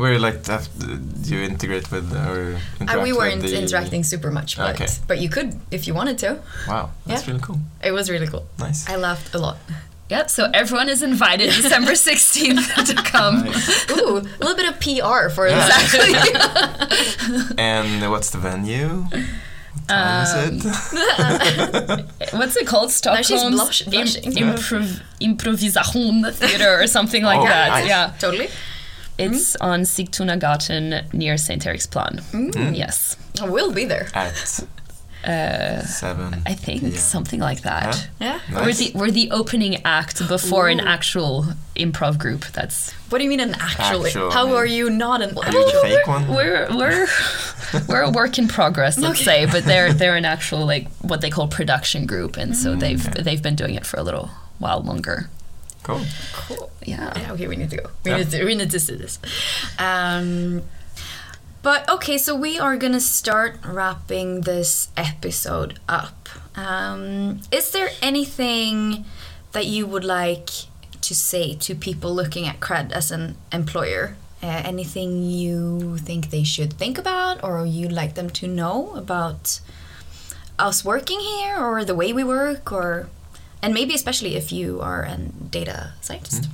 Where 0.00 0.18
like 0.18 0.40
that, 0.50 0.62
do 1.24 1.28
you 1.36 1.42
integrate 1.52 1.86
with 1.94 2.06
or 2.14 2.40
interact 2.80 2.90
And 2.92 3.02
we 3.02 3.12
weren't 3.12 3.42
the- 3.42 3.58
interacting 3.62 4.02
super 4.12 4.30
much, 4.38 4.50
but 4.56 4.70
Okay. 4.74 4.88
but 5.10 5.16
you 5.22 5.28
could 5.34 5.48
if 5.70 5.86
you 5.86 5.92
wanted 6.00 6.16
to. 6.24 6.30
Wow, 6.68 6.84
that's 7.06 7.22
Yeah. 7.22 7.28
really 7.30 7.42
cool. 7.48 7.58
It 7.88 7.92
was 7.98 8.08
really 8.14 8.26
cool. 8.32 8.44
Nice. 8.58 8.80
I 8.88 8.96
laughed 8.96 9.34
a 9.34 9.38
lot. 9.46 9.56
Yep, 10.14 10.26
so 10.36 10.42
everyone 10.52 10.88
is 10.94 11.02
invited 11.02 11.48
December 11.62 11.92
16th 12.08 12.66
to 12.88 12.94
come. 13.14 13.36
Ooh, 13.96 14.16
a 14.18 14.38
little 14.42 14.56
bit 14.60 14.68
of 14.72 14.76
PR 14.84 15.28
for 15.36 15.44
Yeah. 15.46 15.60
exactly. 15.66 16.12
And 17.58 18.10
what's 18.12 18.30
the 18.30 18.38
venue? 18.38 18.88
What 19.10 19.88
time 19.88 20.26
Um, 20.26 20.56
is 20.56 20.66
it? 20.66 22.32
What's 22.38 22.56
it 22.56 22.66
called? 22.66 22.90
Now 23.04 23.16
she's 23.22 23.26
Stockholm's 23.40 23.54
blush- 23.56 23.82
blushing. 23.92 24.32
improv- 24.32 25.00
Improvisation 25.20 26.24
Theater 26.32 26.80
or 26.82 26.86
something 26.86 27.22
like 27.30 27.40
Oh, 27.40 27.44
that. 27.54 27.68
nice. 27.68 27.86
Yeah. 27.88 28.12
totally. 28.18 28.48
Mm-hmm. 29.20 29.34
It's 29.34 29.56
on 29.56 29.80
Sigtunagatan 29.82 31.12
near 31.12 31.36
St. 31.36 31.64
Eriksplan. 31.64 32.22
Mm. 32.32 32.76
Yes. 32.76 33.16
I 33.40 33.48
will 33.48 33.72
be 33.72 33.84
there. 33.84 34.08
At 34.14 34.34
Uh, 35.22 35.82
seven. 35.84 36.42
I 36.46 36.54
think 36.54 36.80
p.m. 36.80 36.92
something 36.96 37.40
like 37.40 37.60
that. 37.60 38.08
Yeah. 38.20 38.40
Nice. 38.50 38.64
We're 38.64 38.72
the 38.72 38.92
we're 38.98 39.10
the 39.10 39.30
opening 39.30 39.74
act 39.84 40.26
before 40.28 40.68
an 40.68 40.80
actual 40.80 41.44
improv 41.76 42.16
group. 42.16 42.46
That's 42.56 42.92
What 43.10 43.18
do 43.18 43.24
you 43.24 43.28
mean 43.30 43.40
an 43.40 43.54
actual? 43.60 44.06
Actual, 44.06 44.30
How 44.30 44.44
I 44.44 44.46
mean- 44.46 44.54
are 44.54 44.66
you 44.66 44.88
not 44.88 45.20
an? 45.20 45.36
Are 45.36 45.52
you 45.52 45.64
the 45.72 45.78
fake 45.82 46.06
one? 46.06 46.26
we're 46.26 46.66
we're 46.74 47.06
we're 47.88 48.00
a 48.00 48.10
work 48.10 48.38
in 48.38 48.48
progress, 48.48 48.96
let's 48.96 49.20
say. 49.22 49.44
But 49.44 49.64
they're 49.64 49.92
they're 49.92 50.16
an 50.16 50.24
actual 50.24 50.64
like 50.64 50.88
what 51.02 51.20
they 51.20 51.28
call 51.28 51.48
production 51.48 52.06
group, 52.06 52.38
and 52.38 52.56
so 52.56 52.74
mm. 52.74 52.80
they've 52.80 53.06
okay. 53.08 53.22
they've 53.22 53.42
been 53.42 53.56
doing 53.56 53.74
it 53.74 53.84
for 53.84 53.98
a 53.98 54.02
little 54.02 54.30
while 54.58 54.80
longer. 54.80 55.28
Cool. 55.82 56.02
Cool. 56.34 56.70
Yeah. 56.84 57.12
Yeah, 57.18 57.32
okay, 57.32 57.46
we 57.48 57.56
need 57.56 57.70
to 57.70 57.76
go. 57.76 57.90
We 58.04 58.10
Yeah. 58.10 58.16
need 58.18 58.30
to 58.30 58.44
we 58.44 58.54
need 58.54 58.70
to 58.70 58.80
see 58.80 58.96
this. 58.96 59.18
Um, 59.78 60.62
but 61.62 61.88
okay, 61.88 62.18
so 62.18 62.34
we 62.34 62.58
are 62.58 62.76
gonna 62.76 63.00
start 63.00 63.58
wrapping 63.64 64.42
this 64.42 64.88
episode 64.96 65.78
up. 65.88 66.28
Um, 66.56 67.40
is 67.50 67.70
there 67.70 67.90
anything 68.02 69.04
that 69.52 69.66
you 69.66 69.86
would 69.86 70.04
like 70.04 70.50
to 71.00 71.14
say 71.14 71.54
to 71.56 71.74
people 71.74 72.14
looking 72.14 72.46
at 72.46 72.60
Qred 72.60 72.92
as 72.92 73.10
an 73.10 73.36
employer? 73.52 74.16
Uh, 74.42 74.46
anything 74.64 75.22
you 75.22 75.98
think 75.98 76.30
they 76.30 76.42
should 76.44 76.72
think 76.74 76.96
about, 76.98 77.42
or 77.44 77.66
you'd 77.66 77.92
like 77.92 78.14
them 78.14 78.30
to 78.30 78.46
know 78.46 78.92
about 78.96 79.60
us 80.58 80.82
working 80.84 81.20
here, 81.20 81.58
or 81.58 81.84
the 81.84 81.94
way 81.94 82.10
we 82.12 82.24
work, 82.24 82.72
or 82.72 83.08
and 83.62 83.74
maybe 83.74 83.94
especially 83.94 84.36
if 84.36 84.52
you 84.52 84.80
are 84.80 85.02
a 85.02 85.16
data 85.16 85.92
scientist. 86.00 86.48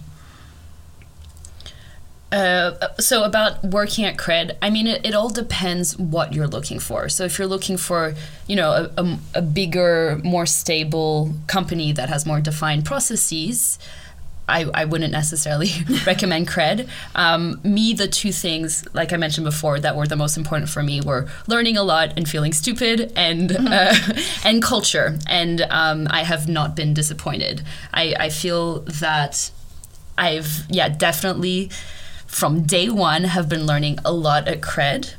Uh, 2.33 2.73
so 2.99 3.23
about 3.23 3.62
working 3.62 4.05
at 4.05 4.16
Qred 4.16 4.57
i 4.61 4.69
mean 4.69 4.88
it, 4.88 5.07
it 5.07 5.14
all 5.14 5.29
depends 5.29 5.97
what 5.97 6.33
you're 6.33 6.49
looking 6.49 6.81
for 6.81 7.09
so 7.09 7.25
if 7.25 7.38
you're 7.38 7.47
looking 7.47 7.77
for 7.77 8.14
you 8.49 8.57
know 8.57 8.73
a, 8.73 9.01
a, 9.01 9.19
a 9.37 9.42
bigger 9.42 10.21
more 10.25 10.45
stable 10.45 11.33
company 11.47 11.92
that 11.92 12.09
has 12.09 12.27
more 12.27 12.40
defined 12.40 12.85
processes 12.85 13.79
I, 14.49 14.67
I 14.73 14.85
wouldn't 14.85 15.13
necessarily 15.13 15.71
recommend 16.07 16.49
Qred. 16.49 16.89
Um, 17.15 17.61
me 17.65 17.93
the 17.95 18.07
two 18.07 18.33
things 18.33 18.87
like 18.95 19.13
i 19.13 19.17
mentioned 19.17 19.45
before 19.45 19.81
that 19.81 19.97
were 19.97 20.07
the 20.07 20.17
most 20.17 20.37
important 20.37 20.71
for 20.71 20.83
me 20.83 21.01
were 21.01 21.27
learning 21.47 21.77
a 21.77 21.83
lot 21.83 22.13
and 22.17 22.29
feeling 22.29 22.53
stupid 22.53 23.13
and 23.17 23.53
uh, 23.53 23.95
and 24.45 24.63
culture. 24.63 25.19
And 25.29 25.63
um, 25.71 26.07
i 26.11 26.23
have 26.23 26.49
not 26.49 26.77
been 26.77 26.95
disappointed. 26.95 27.63
I, 27.93 28.15
I 28.19 28.29
feel 28.29 28.81
that 28.81 29.51
I've 30.17 30.65
yeah 30.71 30.89
definitely 30.89 31.71
from 32.27 32.63
day 32.63 32.89
one 32.89 33.25
have 33.25 33.49
been 33.49 33.67
learning 33.67 33.99
a 34.05 34.13
lot 34.13 34.47
at 34.49 34.61
Qred. 34.61 35.15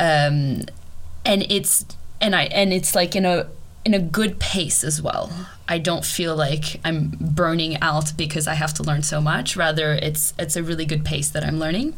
Um, 0.00 0.62
and 1.24 1.42
it's 1.48 1.84
and 2.20 2.34
I 2.34 2.44
and 2.44 2.72
it's 2.72 2.94
like 2.94 3.14
in 3.14 3.24
a 3.24 3.48
in 3.84 3.94
a 3.94 3.98
good 3.98 4.38
pace 4.38 4.84
as 4.84 5.02
well. 5.02 5.30
I 5.68 5.78
don't 5.78 6.04
feel 6.04 6.36
like 6.36 6.80
I'm 6.84 7.16
burning 7.20 7.80
out 7.80 8.12
because 8.16 8.46
I 8.46 8.54
have 8.54 8.74
to 8.74 8.82
learn 8.82 9.02
so 9.02 9.20
much. 9.20 9.56
Rather 9.56 9.92
it's 9.94 10.34
it's 10.38 10.56
a 10.56 10.62
really 10.62 10.84
good 10.84 11.04
pace 11.04 11.28
that 11.30 11.44
I'm 11.44 11.58
learning. 11.58 11.96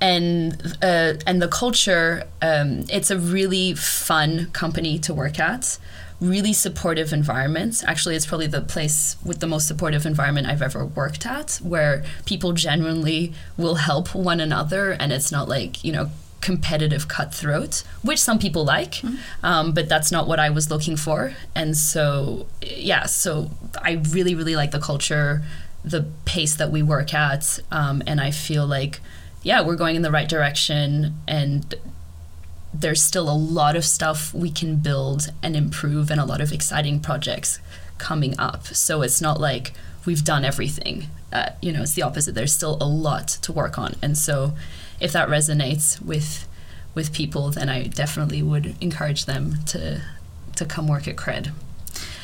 And 0.00 0.76
uh, 0.82 1.14
and 1.26 1.40
the 1.42 1.48
culture 1.48 2.24
um, 2.42 2.84
it's 2.90 3.10
a 3.10 3.18
really 3.18 3.74
fun 3.74 4.50
company 4.52 4.98
to 5.00 5.14
work 5.14 5.40
at. 5.40 5.78
Really 6.18 6.54
supportive 6.54 7.12
environment 7.12 7.84
actually 7.86 8.16
it's 8.16 8.24
probably 8.24 8.46
the 8.46 8.62
place 8.62 9.16
with 9.22 9.40
the 9.40 9.46
most 9.46 9.68
supportive 9.68 10.06
environment 10.06 10.46
i've 10.46 10.62
ever 10.62 10.82
worked 10.82 11.26
at 11.26 11.56
where 11.56 12.02
people 12.24 12.54
genuinely 12.54 13.34
will 13.58 13.74
help 13.74 14.14
one 14.14 14.40
another 14.40 14.92
and 14.92 15.12
it's 15.12 15.30
not 15.30 15.46
like 15.46 15.84
you 15.84 15.92
know 15.92 16.08
competitive 16.48 17.08
cutthroat 17.08 17.82
which 18.02 18.20
some 18.20 18.38
people 18.38 18.64
like 18.64 19.02
um, 19.42 19.72
but 19.72 19.88
that's 19.88 20.10
not 20.12 20.28
what 20.28 20.38
i 20.38 20.48
was 20.48 20.70
looking 20.70 20.96
for. 20.96 21.34
And 21.54 21.76
so 21.76 22.46
yeah 22.62 23.06
so 23.06 23.50
i 23.82 23.92
really 24.16 24.34
really 24.34 24.56
like 24.56 24.70
the 24.70 24.78
culture 24.90 25.42
the 25.84 26.02
pace 26.24 26.54
that 26.56 26.70
we 26.70 26.82
work 26.82 27.12
at 27.14 27.58
um, 27.70 28.02
and 28.06 28.20
i 28.20 28.30
feel 28.30 28.66
like 28.66 29.00
yeah 29.42 29.60
we're 29.66 29.80
going 29.84 29.96
in 29.96 30.02
the 30.02 30.10
right 30.10 30.28
direction 30.28 31.14
and 31.26 31.74
there's 32.80 33.02
still 33.02 33.28
a 33.30 33.38
lot 33.58 33.74
of 33.76 33.84
stuff 33.84 34.34
we 34.34 34.50
can 34.50 34.76
build 34.76 35.32
and 35.42 35.56
improve 35.56 36.10
and 36.10 36.20
a 36.20 36.24
lot 36.24 36.40
of 36.40 36.52
exciting 36.52 37.00
projects 37.00 37.58
coming 37.98 38.38
up. 38.38 38.66
So 38.66 39.02
it's 39.02 39.20
not 39.20 39.40
like 39.40 39.72
we've 40.04 40.24
done 40.24 40.44
everything. 40.44 41.06
Uh, 41.32 41.50
you 41.60 41.72
know 41.72 41.82
it's 41.82 41.94
the 41.94 42.02
opposite. 42.02 42.34
There's 42.34 42.52
still 42.52 42.78
a 42.80 42.88
lot 42.88 43.28
to 43.28 43.52
work 43.52 43.78
on. 43.78 43.94
And 44.02 44.16
so 44.16 44.52
if 45.00 45.12
that 45.12 45.28
resonates 45.28 46.00
with 46.02 46.46
with 46.94 47.12
people 47.12 47.50
then 47.50 47.68
i 47.68 47.82
definitely 47.84 48.42
would 48.42 48.74
encourage 48.80 49.26
them 49.26 49.56
to 49.66 50.00
to 50.54 50.64
come 50.64 50.88
work 50.88 51.06
at 51.08 51.16
Qred 51.16 51.52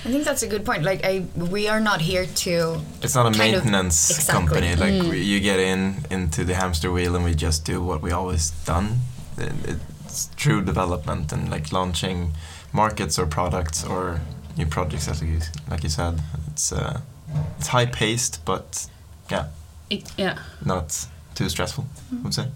I 0.05 0.09
think 0.11 0.25
that's 0.25 0.43
a 0.43 0.49
good 0.49 0.65
point. 0.65 0.83
Like, 0.83 1.05
I 1.05 1.25
we 1.37 1.69
are 1.69 1.79
not 1.81 2.01
here 2.01 2.27
to. 2.27 2.81
It's 3.03 3.15
not 3.15 3.27
a 3.27 3.39
Kind 3.39 3.55
of- 3.55 3.63
maintenance 3.65 4.11
exactly. 4.11 4.35
company. 4.35 4.75
Like 4.75 5.11
we, 5.13 5.23
you 5.23 5.39
get 5.39 5.61
in 5.61 6.05
into 6.11 6.43
the 6.45 6.55
hamster 6.55 6.91
wheel 6.91 7.15
and 7.15 7.25
we 7.25 7.35
just 7.37 7.65
do 7.65 7.81
what 7.81 8.03
we 8.03 8.11
always 8.11 8.51
done. 8.65 8.99
It's 9.39 10.29
true 10.37 10.61
development 10.61 11.33
and 11.33 11.49
like 11.49 11.73
launching 11.73 12.33
markets 12.73 13.17
or 13.17 13.27
products 13.27 13.85
or 13.85 14.21
new 14.57 14.67
projects, 14.67 15.07
as 15.09 15.23
you, 15.23 15.39
like 15.71 15.85
you 15.85 15.89
said. 15.89 16.21
It's 16.49 16.73
uh, 16.73 17.01
it's 17.59 17.69
high 17.69 17.87
paced, 17.87 18.45
but 18.45 18.89
yeah, 19.31 19.47
it, 19.89 20.11
yeah 20.19 20.39
not 20.65 21.07
too 21.35 21.49
stressful. 21.49 21.87
I 22.12 22.23
would 22.23 22.35
say. 22.35 22.47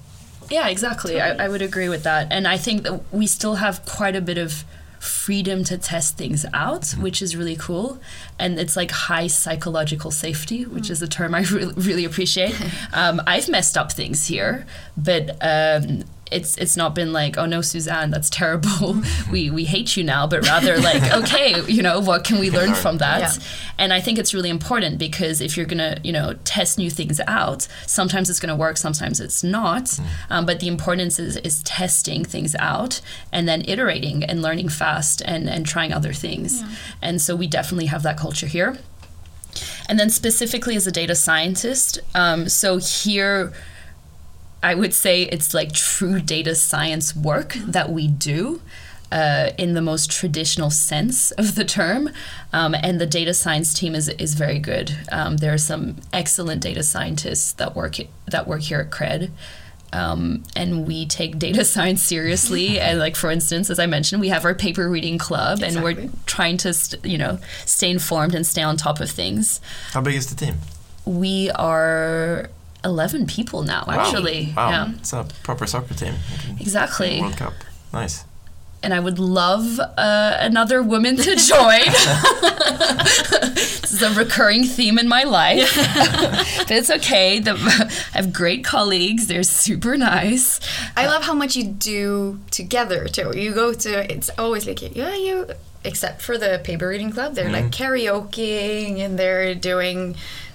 Yeah, 0.50 0.68
exactly. 0.68 1.20
I, 1.20 1.44
I 1.44 1.48
would 1.48 1.62
agree 1.62 1.88
with 1.88 2.04
that. 2.04 2.28
And 2.30 2.46
I 2.46 2.56
think 2.56 2.82
that 2.84 3.12
we 3.12 3.26
still 3.26 3.56
have 3.56 3.84
quite 3.84 4.14
a 4.14 4.20
bit 4.20 4.38
of 4.38 4.64
freedom 5.00 5.64
to 5.64 5.78
test 5.78 6.16
things 6.16 6.44
out, 6.54 6.90
which 6.92 7.20
is 7.20 7.36
really 7.36 7.56
cool. 7.56 7.98
And 8.38 8.58
it's 8.58 8.76
like 8.76 8.90
high 8.90 9.26
psychological 9.26 10.10
safety, 10.10 10.64
which 10.64 10.90
is 10.90 11.02
a 11.02 11.08
term 11.08 11.34
I 11.34 11.40
re- 11.52 11.72
really 11.76 12.04
appreciate. 12.04 12.54
Um, 12.92 13.20
I've 13.26 13.48
messed 13.48 13.76
up 13.76 13.92
things 13.92 14.26
here, 14.26 14.66
but. 14.96 15.36
Um, 15.40 16.04
it's 16.32 16.56
it's 16.56 16.76
not 16.76 16.94
been 16.94 17.12
like 17.12 17.38
oh 17.38 17.46
no 17.46 17.60
Suzanne 17.60 18.10
that's 18.10 18.28
terrible 18.28 19.00
we 19.30 19.48
we 19.50 19.64
hate 19.64 19.96
you 19.96 20.02
now 20.02 20.26
but 20.26 20.44
rather 20.46 20.76
like 20.78 21.02
okay 21.22 21.62
you 21.66 21.82
know 21.82 22.00
what 22.00 22.24
can 22.24 22.38
we 22.40 22.50
learn 22.50 22.70
learn. 22.70 22.74
from 22.74 22.98
that 22.98 23.20
Yeah. 23.20 23.32
and 23.78 23.92
I 23.92 24.00
think 24.00 24.18
it's 24.18 24.34
really 24.34 24.50
important 24.50 24.98
because 24.98 25.40
if 25.40 25.56
you're 25.56 25.66
gonna, 25.66 25.98
you 26.02 26.12
know, 26.12 26.34
test 26.44 26.78
new 26.78 26.90
things 26.90 27.20
out, 27.28 27.68
sometimes 27.86 28.28
it's 28.30 28.40
gonna 28.40 28.56
work, 28.56 28.76
sometimes 28.76 29.20
it's 29.20 29.44
not. 29.44 29.98
Um, 30.30 30.46
but 30.46 30.60
the 30.60 30.68
importance 30.68 31.18
is, 31.18 31.36
is 31.38 31.62
testing 31.62 32.24
things 32.24 32.56
out 32.58 33.00
and 33.32 33.46
then 33.48 33.62
iterating 33.68 34.24
and 34.24 34.42
learning 34.42 34.70
fast 34.70 35.20
and, 35.24 35.48
and 35.48 35.64
trying 35.66 35.92
other 35.92 36.12
things. 36.12 36.62
And 37.02 37.20
so 37.20 37.36
we 37.36 37.46
definitely 37.46 37.86
have 37.86 38.02
that 38.02 38.16
culture 38.18 38.46
here. 38.46 38.78
And 39.88 39.98
then 39.98 40.10
specifically 40.10 40.74
as 40.76 40.86
a 40.86 40.92
data 40.92 41.14
scientist, 41.14 41.98
um, 42.14 42.48
so 42.48 42.78
here 42.78 43.52
I 44.66 44.74
would 44.74 44.92
say 44.92 45.22
it's 45.22 45.54
like 45.54 45.72
true 45.72 46.20
data 46.20 46.56
science 46.56 47.14
work 47.14 47.52
that 47.54 47.90
we 47.90 48.08
do. 48.08 48.60
Uh, 49.12 49.52
in 49.56 49.74
the 49.74 49.80
most 49.80 50.10
traditional 50.10 50.68
sense 50.68 51.30
of 51.30 51.54
the 51.54 51.64
term, 51.64 52.10
um, 52.52 52.74
and 52.74 53.00
the 53.00 53.06
data 53.06 53.32
science 53.32 53.72
team 53.72 53.94
is 53.94 54.08
is 54.08 54.34
very 54.34 54.58
good. 54.58 54.98
Um, 55.12 55.36
there 55.36 55.54
are 55.54 55.58
some 55.58 55.98
excellent 56.12 56.60
data 56.60 56.82
scientists 56.82 57.52
that 57.52 57.76
work 57.76 57.98
that 58.26 58.48
work 58.48 58.62
here 58.62 58.80
at 58.80 58.90
Qred, 58.90 59.30
um, 59.92 60.42
and 60.56 60.88
we 60.88 61.06
take 61.06 61.38
data 61.38 61.64
science 61.74 62.02
seriously. 62.02 62.80
and 62.86 62.98
like 62.98 63.14
for 63.14 63.30
instance, 63.30 63.70
as 63.70 63.78
I 63.78 63.86
mentioned, 63.86 64.20
we 64.20 64.30
have 64.30 64.44
our 64.44 64.56
paper 64.56 64.90
reading 64.90 65.18
club, 65.18 65.62
and 65.62 65.84
we're 65.84 66.10
trying 66.26 66.56
to 66.58 66.74
st- 66.74 67.04
you 67.04 67.16
know 67.16 67.38
stay 67.64 67.92
informed 67.92 68.34
and 68.34 68.44
stay 68.44 68.62
on 68.62 68.76
top 68.76 68.98
of 68.98 69.08
things. 69.08 69.60
How 69.92 70.00
big 70.00 70.16
is 70.16 70.26
the 70.26 70.34
team? 70.34 70.56
We 71.04 71.52
are 71.52 72.50
eleven 72.86 73.26
people 73.26 73.62
now, 73.62 73.84
actually. 73.88 74.52
Wow. 74.56 74.70
Yeah, 74.70 74.92
It's 75.00 75.12
a 75.12 75.26
proper 75.42 75.66
soccer 75.66 75.94
team. 75.94 76.14
Exactly. 76.60 77.20
World 77.20 77.36
Cup. 77.36 77.54
Nice. 77.92 78.24
And 78.82 78.94
I 78.94 79.00
would 79.00 79.18
love 79.18 79.80
uh, 79.80 80.36
another 80.50 80.80
woman 80.82 81.16
to 81.16 81.34
join. 81.34 81.86
this 83.54 83.92
is 83.92 84.02
a 84.02 84.10
recurring 84.14 84.64
theme 84.64 84.98
in 84.98 85.08
my 85.08 85.24
life, 85.24 85.74
but 86.58 86.70
it's 86.70 86.90
okay. 86.90 87.40
The, 87.40 87.52
I 88.14 88.16
have 88.18 88.32
great 88.32 88.64
colleagues; 88.64 89.26
they're 89.26 89.42
super 89.42 89.96
nice. 89.96 90.60
I 90.96 91.06
love 91.06 91.22
how 91.24 91.34
much 91.34 91.56
you 91.56 91.64
do 91.64 92.38
together 92.50 93.08
too. 93.08 93.32
You 93.36 93.52
go 93.54 93.72
to 93.72 94.12
it's 94.12 94.30
always 94.38 94.66
like 94.66 94.80
yeah 94.96 95.14
you 95.16 95.48
except 95.84 96.20
for 96.20 96.36
the 96.36 96.60
paper 96.64 96.88
reading 96.88 97.12
club 97.12 97.36
they're 97.36 97.48
like 97.48 97.70
karaokeing 97.70 98.98
and 98.98 99.16
they're 99.16 99.54
doing 99.54 100.16
s- 100.16 100.45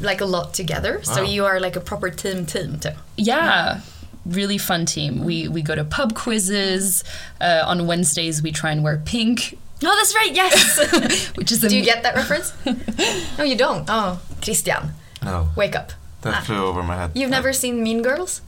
like 0.00 0.20
a 0.20 0.24
lot 0.24 0.54
together. 0.54 1.02
So 1.02 1.22
you 1.22 1.44
are 1.44 1.60
like 1.60 1.76
a 1.76 1.80
proper 1.80 2.10
team 2.10 2.46
team 2.46 2.78
too. 2.80 2.90
Yeah, 3.16 3.80
really 4.24 4.58
fun 4.58 4.86
team. 4.86 5.24
We 5.24 5.48
we 5.48 5.62
go 5.62 5.74
to 5.74 5.84
pub 5.84 6.14
quizzes. 6.14 7.04
Uh, 7.40 7.62
on 7.66 7.86
Wednesdays, 7.86 8.42
we 8.42 8.52
try 8.52 8.70
and 8.72 8.82
wear 8.82 8.98
pink, 9.04 9.58
Oh, 9.84 9.94
that's 9.96 10.14
right. 10.14 10.32
Yes. 10.32 11.30
which 11.36 11.50
is 11.52 11.60
do 11.60 11.76
you 11.76 11.84
get 11.84 12.02
that 12.04 12.14
reference? 12.14 12.52
no, 13.38 13.44
you 13.44 13.56
don't. 13.56 13.84
Oh, 13.88 14.20
Christian, 14.40 14.90
No, 15.22 15.48
wake 15.56 15.74
up. 15.76 15.92
that 16.22 16.34
Ah. 16.34 16.40
flew 16.46 16.64
over 16.64 16.82
my 16.82 16.94
head. 16.96 17.10
You've 17.14 17.30
never 17.30 17.52
seen 17.52 17.82
Mean 17.82 18.00
Girls? 18.02 18.42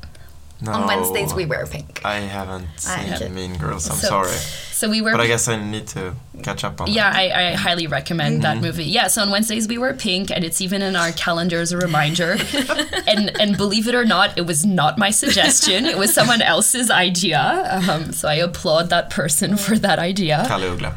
No, 0.61 0.73
On 0.73 0.87
Wednesdays 0.87 1.35
we 1.35 1.45
wear 1.47 1.67
pink. 1.67 2.01
I 2.05 2.21
haven't 2.21 2.67
seen 2.79 3.13
okay. 3.15 3.29
Mean 3.29 3.57
Girls. 3.59 3.91
I'm 3.91 3.97
So- 3.97 4.09
sorry, 4.09 4.31
So 4.71 4.89
we 4.89 5.03
wear. 5.03 5.13
but 5.13 5.21
I 5.21 5.27
guess 5.27 5.47
I 5.49 5.57
need 5.63 5.87
to 5.89 6.15
catch 6.43 6.65
up 6.65 6.81
on. 6.81 6.91
Yeah, 6.91 7.11
that. 7.11 7.19
I, 7.19 7.51
I 7.51 7.53
highly 7.55 7.87
recommend 7.87 8.43
that 8.43 8.59
movie. 8.59 8.85
Yeah, 8.85 9.09
so 9.09 9.23
on 9.23 9.31
Wednesdays 9.31 9.67
we 9.69 9.79
wear 9.79 9.93
pink, 9.95 10.31
and 10.31 10.45
it's 10.45 10.61
even 10.61 10.81
in 10.81 10.95
our 10.97 11.13
calendar 11.13 11.61
as 11.61 11.73
a 11.73 11.77
reminder. 11.79 12.37
and 13.07 13.31
and 13.41 13.57
believe 13.57 13.89
it 13.89 13.95
or 13.95 14.05
not, 14.05 14.39
it 14.39 14.47
was 14.47 14.65
not 14.65 14.97
my 14.97 15.11
suggestion; 15.11 15.87
it 15.87 15.99
was 15.99 16.15
someone 16.15 16.41
else's 16.41 16.91
idea. 16.91 17.83
Um, 17.91 18.13
so 18.13 18.29
I 18.29 18.35
applaud 18.35 18.91
that 18.91 19.11
person 19.11 19.57
for 19.57 19.77
that 19.79 19.99
idea. 19.99 20.45
Kalle 20.47 20.77
Uggla. 20.77 20.95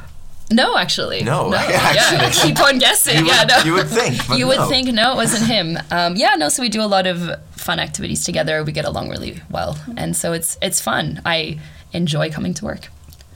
No, 0.52 0.78
actually, 0.78 1.24
No, 1.24 1.52
yeah, 1.52 1.60
actually. 1.82 2.32
keep 2.54 2.60
on 2.62 2.80
guessing. 2.80 3.18
You 3.20 3.26
yeah, 3.26 3.40
would- 3.42 3.48
no. 3.50 3.58
you 3.66 3.74
would 3.74 3.88
think, 3.90 4.28
but 4.28 4.38
you 4.40 4.48
would 4.48 4.58
no. 4.60 4.68
think 4.70 4.88
no, 4.94 5.12
it 5.12 5.16
wasn't 5.16 5.46
him. 5.48 5.78
Um, 5.92 6.16
yeah, 6.16 6.36
no. 6.36 6.48
So 6.50 6.62
we 6.62 6.70
do 6.70 6.82
a 6.82 6.88
lot 6.88 7.06
of 7.06 7.18
fun 7.52 7.80
activities 7.80 8.24
together. 8.24 8.64
We 8.64 8.72
get 8.72 8.86
along 8.86 9.10
really 9.10 9.42
well, 9.50 9.78
and 9.98 10.16
so 10.16 10.32
it's 10.34 10.58
it's 10.62 10.80
fun. 10.80 11.22
I 11.26 11.60
enjoy 11.92 12.30
coming 12.32 12.54
to 12.56 12.66
work. 12.66 12.88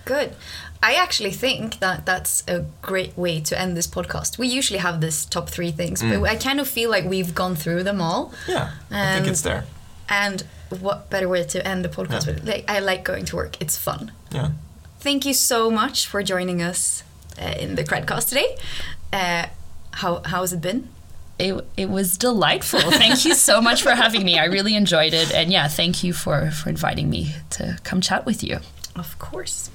Good. 0.06 0.36
I 0.84 0.94
actually 0.96 1.32
think 1.32 1.78
that 1.80 2.06
that's 2.06 2.44
a 2.48 2.66
great 2.82 3.16
way 3.18 3.40
to 3.42 3.60
end 3.60 3.78
this 3.78 3.88
podcast. 3.88 4.38
We 4.40 4.48
usually 4.48 4.80
have 4.80 5.00
this 5.00 5.26
top 5.26 5.48
three 5.50 5.72
things, 5.72 6.02
but 6.02 6.24
I 6.24 6.36
kind 6.38 6.60
of 6.60 6.68
feel 6.68 6.90
like 6.90 7.06
we've 7.06 7.36
gone 7.36 7.56
through 7.56 7.84
them 7.84 8.02
all. 8.02 8.34
Yeah, 8.48 8.72
I 8.90 9.14
think 9.14 9.26
And- 9.26 9.28
it's 9.28 9.42
there. 9.42 9.66
And 10.10 10.44
what 10.80 11.10
better 11.10 11.28
way 11.30 11.44
to 11.44 11.68
end 11.68 11.86
the 11.86 11.90
podcast 11.90 12.26
Yeah. 12.26 12.34
with? 12.34 12.48
Like, 12.48 12.66
I 12.72 12.80
like 12.80 13.04
going 13.04 13.26
to 13.26 13.36
work. 13.36 13.62
It's 13.62 13.78
fun. 13.78 14.12
Yeah. 14.34 14.50
Thank 15.02 15.26
you 15.26 15.34
so 15.34 15.72
much 15.72 16.06
for 16.06 16.22
joining 16.22 16.62
us 16.62 17.04
uh, 17.42 17.56
in 17.60 17.74
the 17.76 17.84
Qredcast 17.84 18.30
today. 18.30 18.56
Uh, 19.12 19.48
how 19.92 20.22
how 20.24 20.42
has 20.42 20.54
it 20.54 20.62
been? 20.62 20.90
It, 21.40 21.66
it 21.76 21.90
was 21.90 22.18
delightful. 22.18 22.80
Thank 22.92 23.26
you 23.26 23.34
so 23.34 23.62
much 23.62 23.82
for 23.82 23.96
having 23.96 24.24
me. 24.24 24.38
I 24.38 24.46
really 24.46 24.76
enjoyed 24.76 25.16
it. 25.16 25.34
And 25.34 25.52
yeah, 25.52 25.68
thank 25.68 26.04
you 26.04 26.14
for, 26.14 26.52
for 26.52 26.70
inviting 26.70 27.10
me 27.10 27.34
to 27.58 27.80
come 27.84 28.00
chat 28.00 28.28
with 28.28 28.44
you. 28.44 28.60
Of 28.96 29.18
course. 29.18 29.72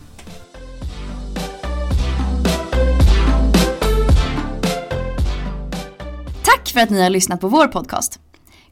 Tack 6.45 6.69
för 6.69 6.81
att 6.81 6.91
ni 6.91 7.03
har 7.03 7.11
lyssnat 7.11 7.41
på 7.41 7.49
vår 7.49 7.67
podcast. 7.67 8.21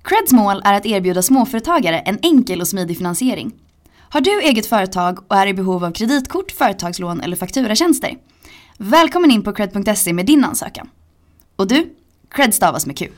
Qreds 0.03 0.33
mål 0.33 0.63
är 0.65 0.75
att 0.75 0.87
erbjuda 0.87 1.23
småföretagare 1.23 1.99
en 1.99 2.19
enkel 2.23 2.61
och 2.61 2.69
smidig 2.69 2.97
finansiering. 2.97 3.53
Har 4.15 4.21
du 4.21 4.41
eget 4.43 4.67
företag 4.67 5.19
och 5.29 5.37
är 5.37 5.47
i 5.47 5.55
behov 5.55 5.85
av 5.85 5.93
kreditkort, 5.93 6.53
företagslån 6.53 7.21
eller 7.21 7.37
fakturatjänster? 7.37 8.17
Välkommen 8.79 9.31
in 9.31 9.43
på 9.43 9.53
cred.se 9.53 10.13
med 10.13 10.27
din 10.27 10.45
ansökan. 10.45 10.89
Och 11.57 11.69
du, 11.69 11.95
Cred 12.31 12.55
stavas 12.55 12.87
med 12.87 12.99
Q. 12.99 13.09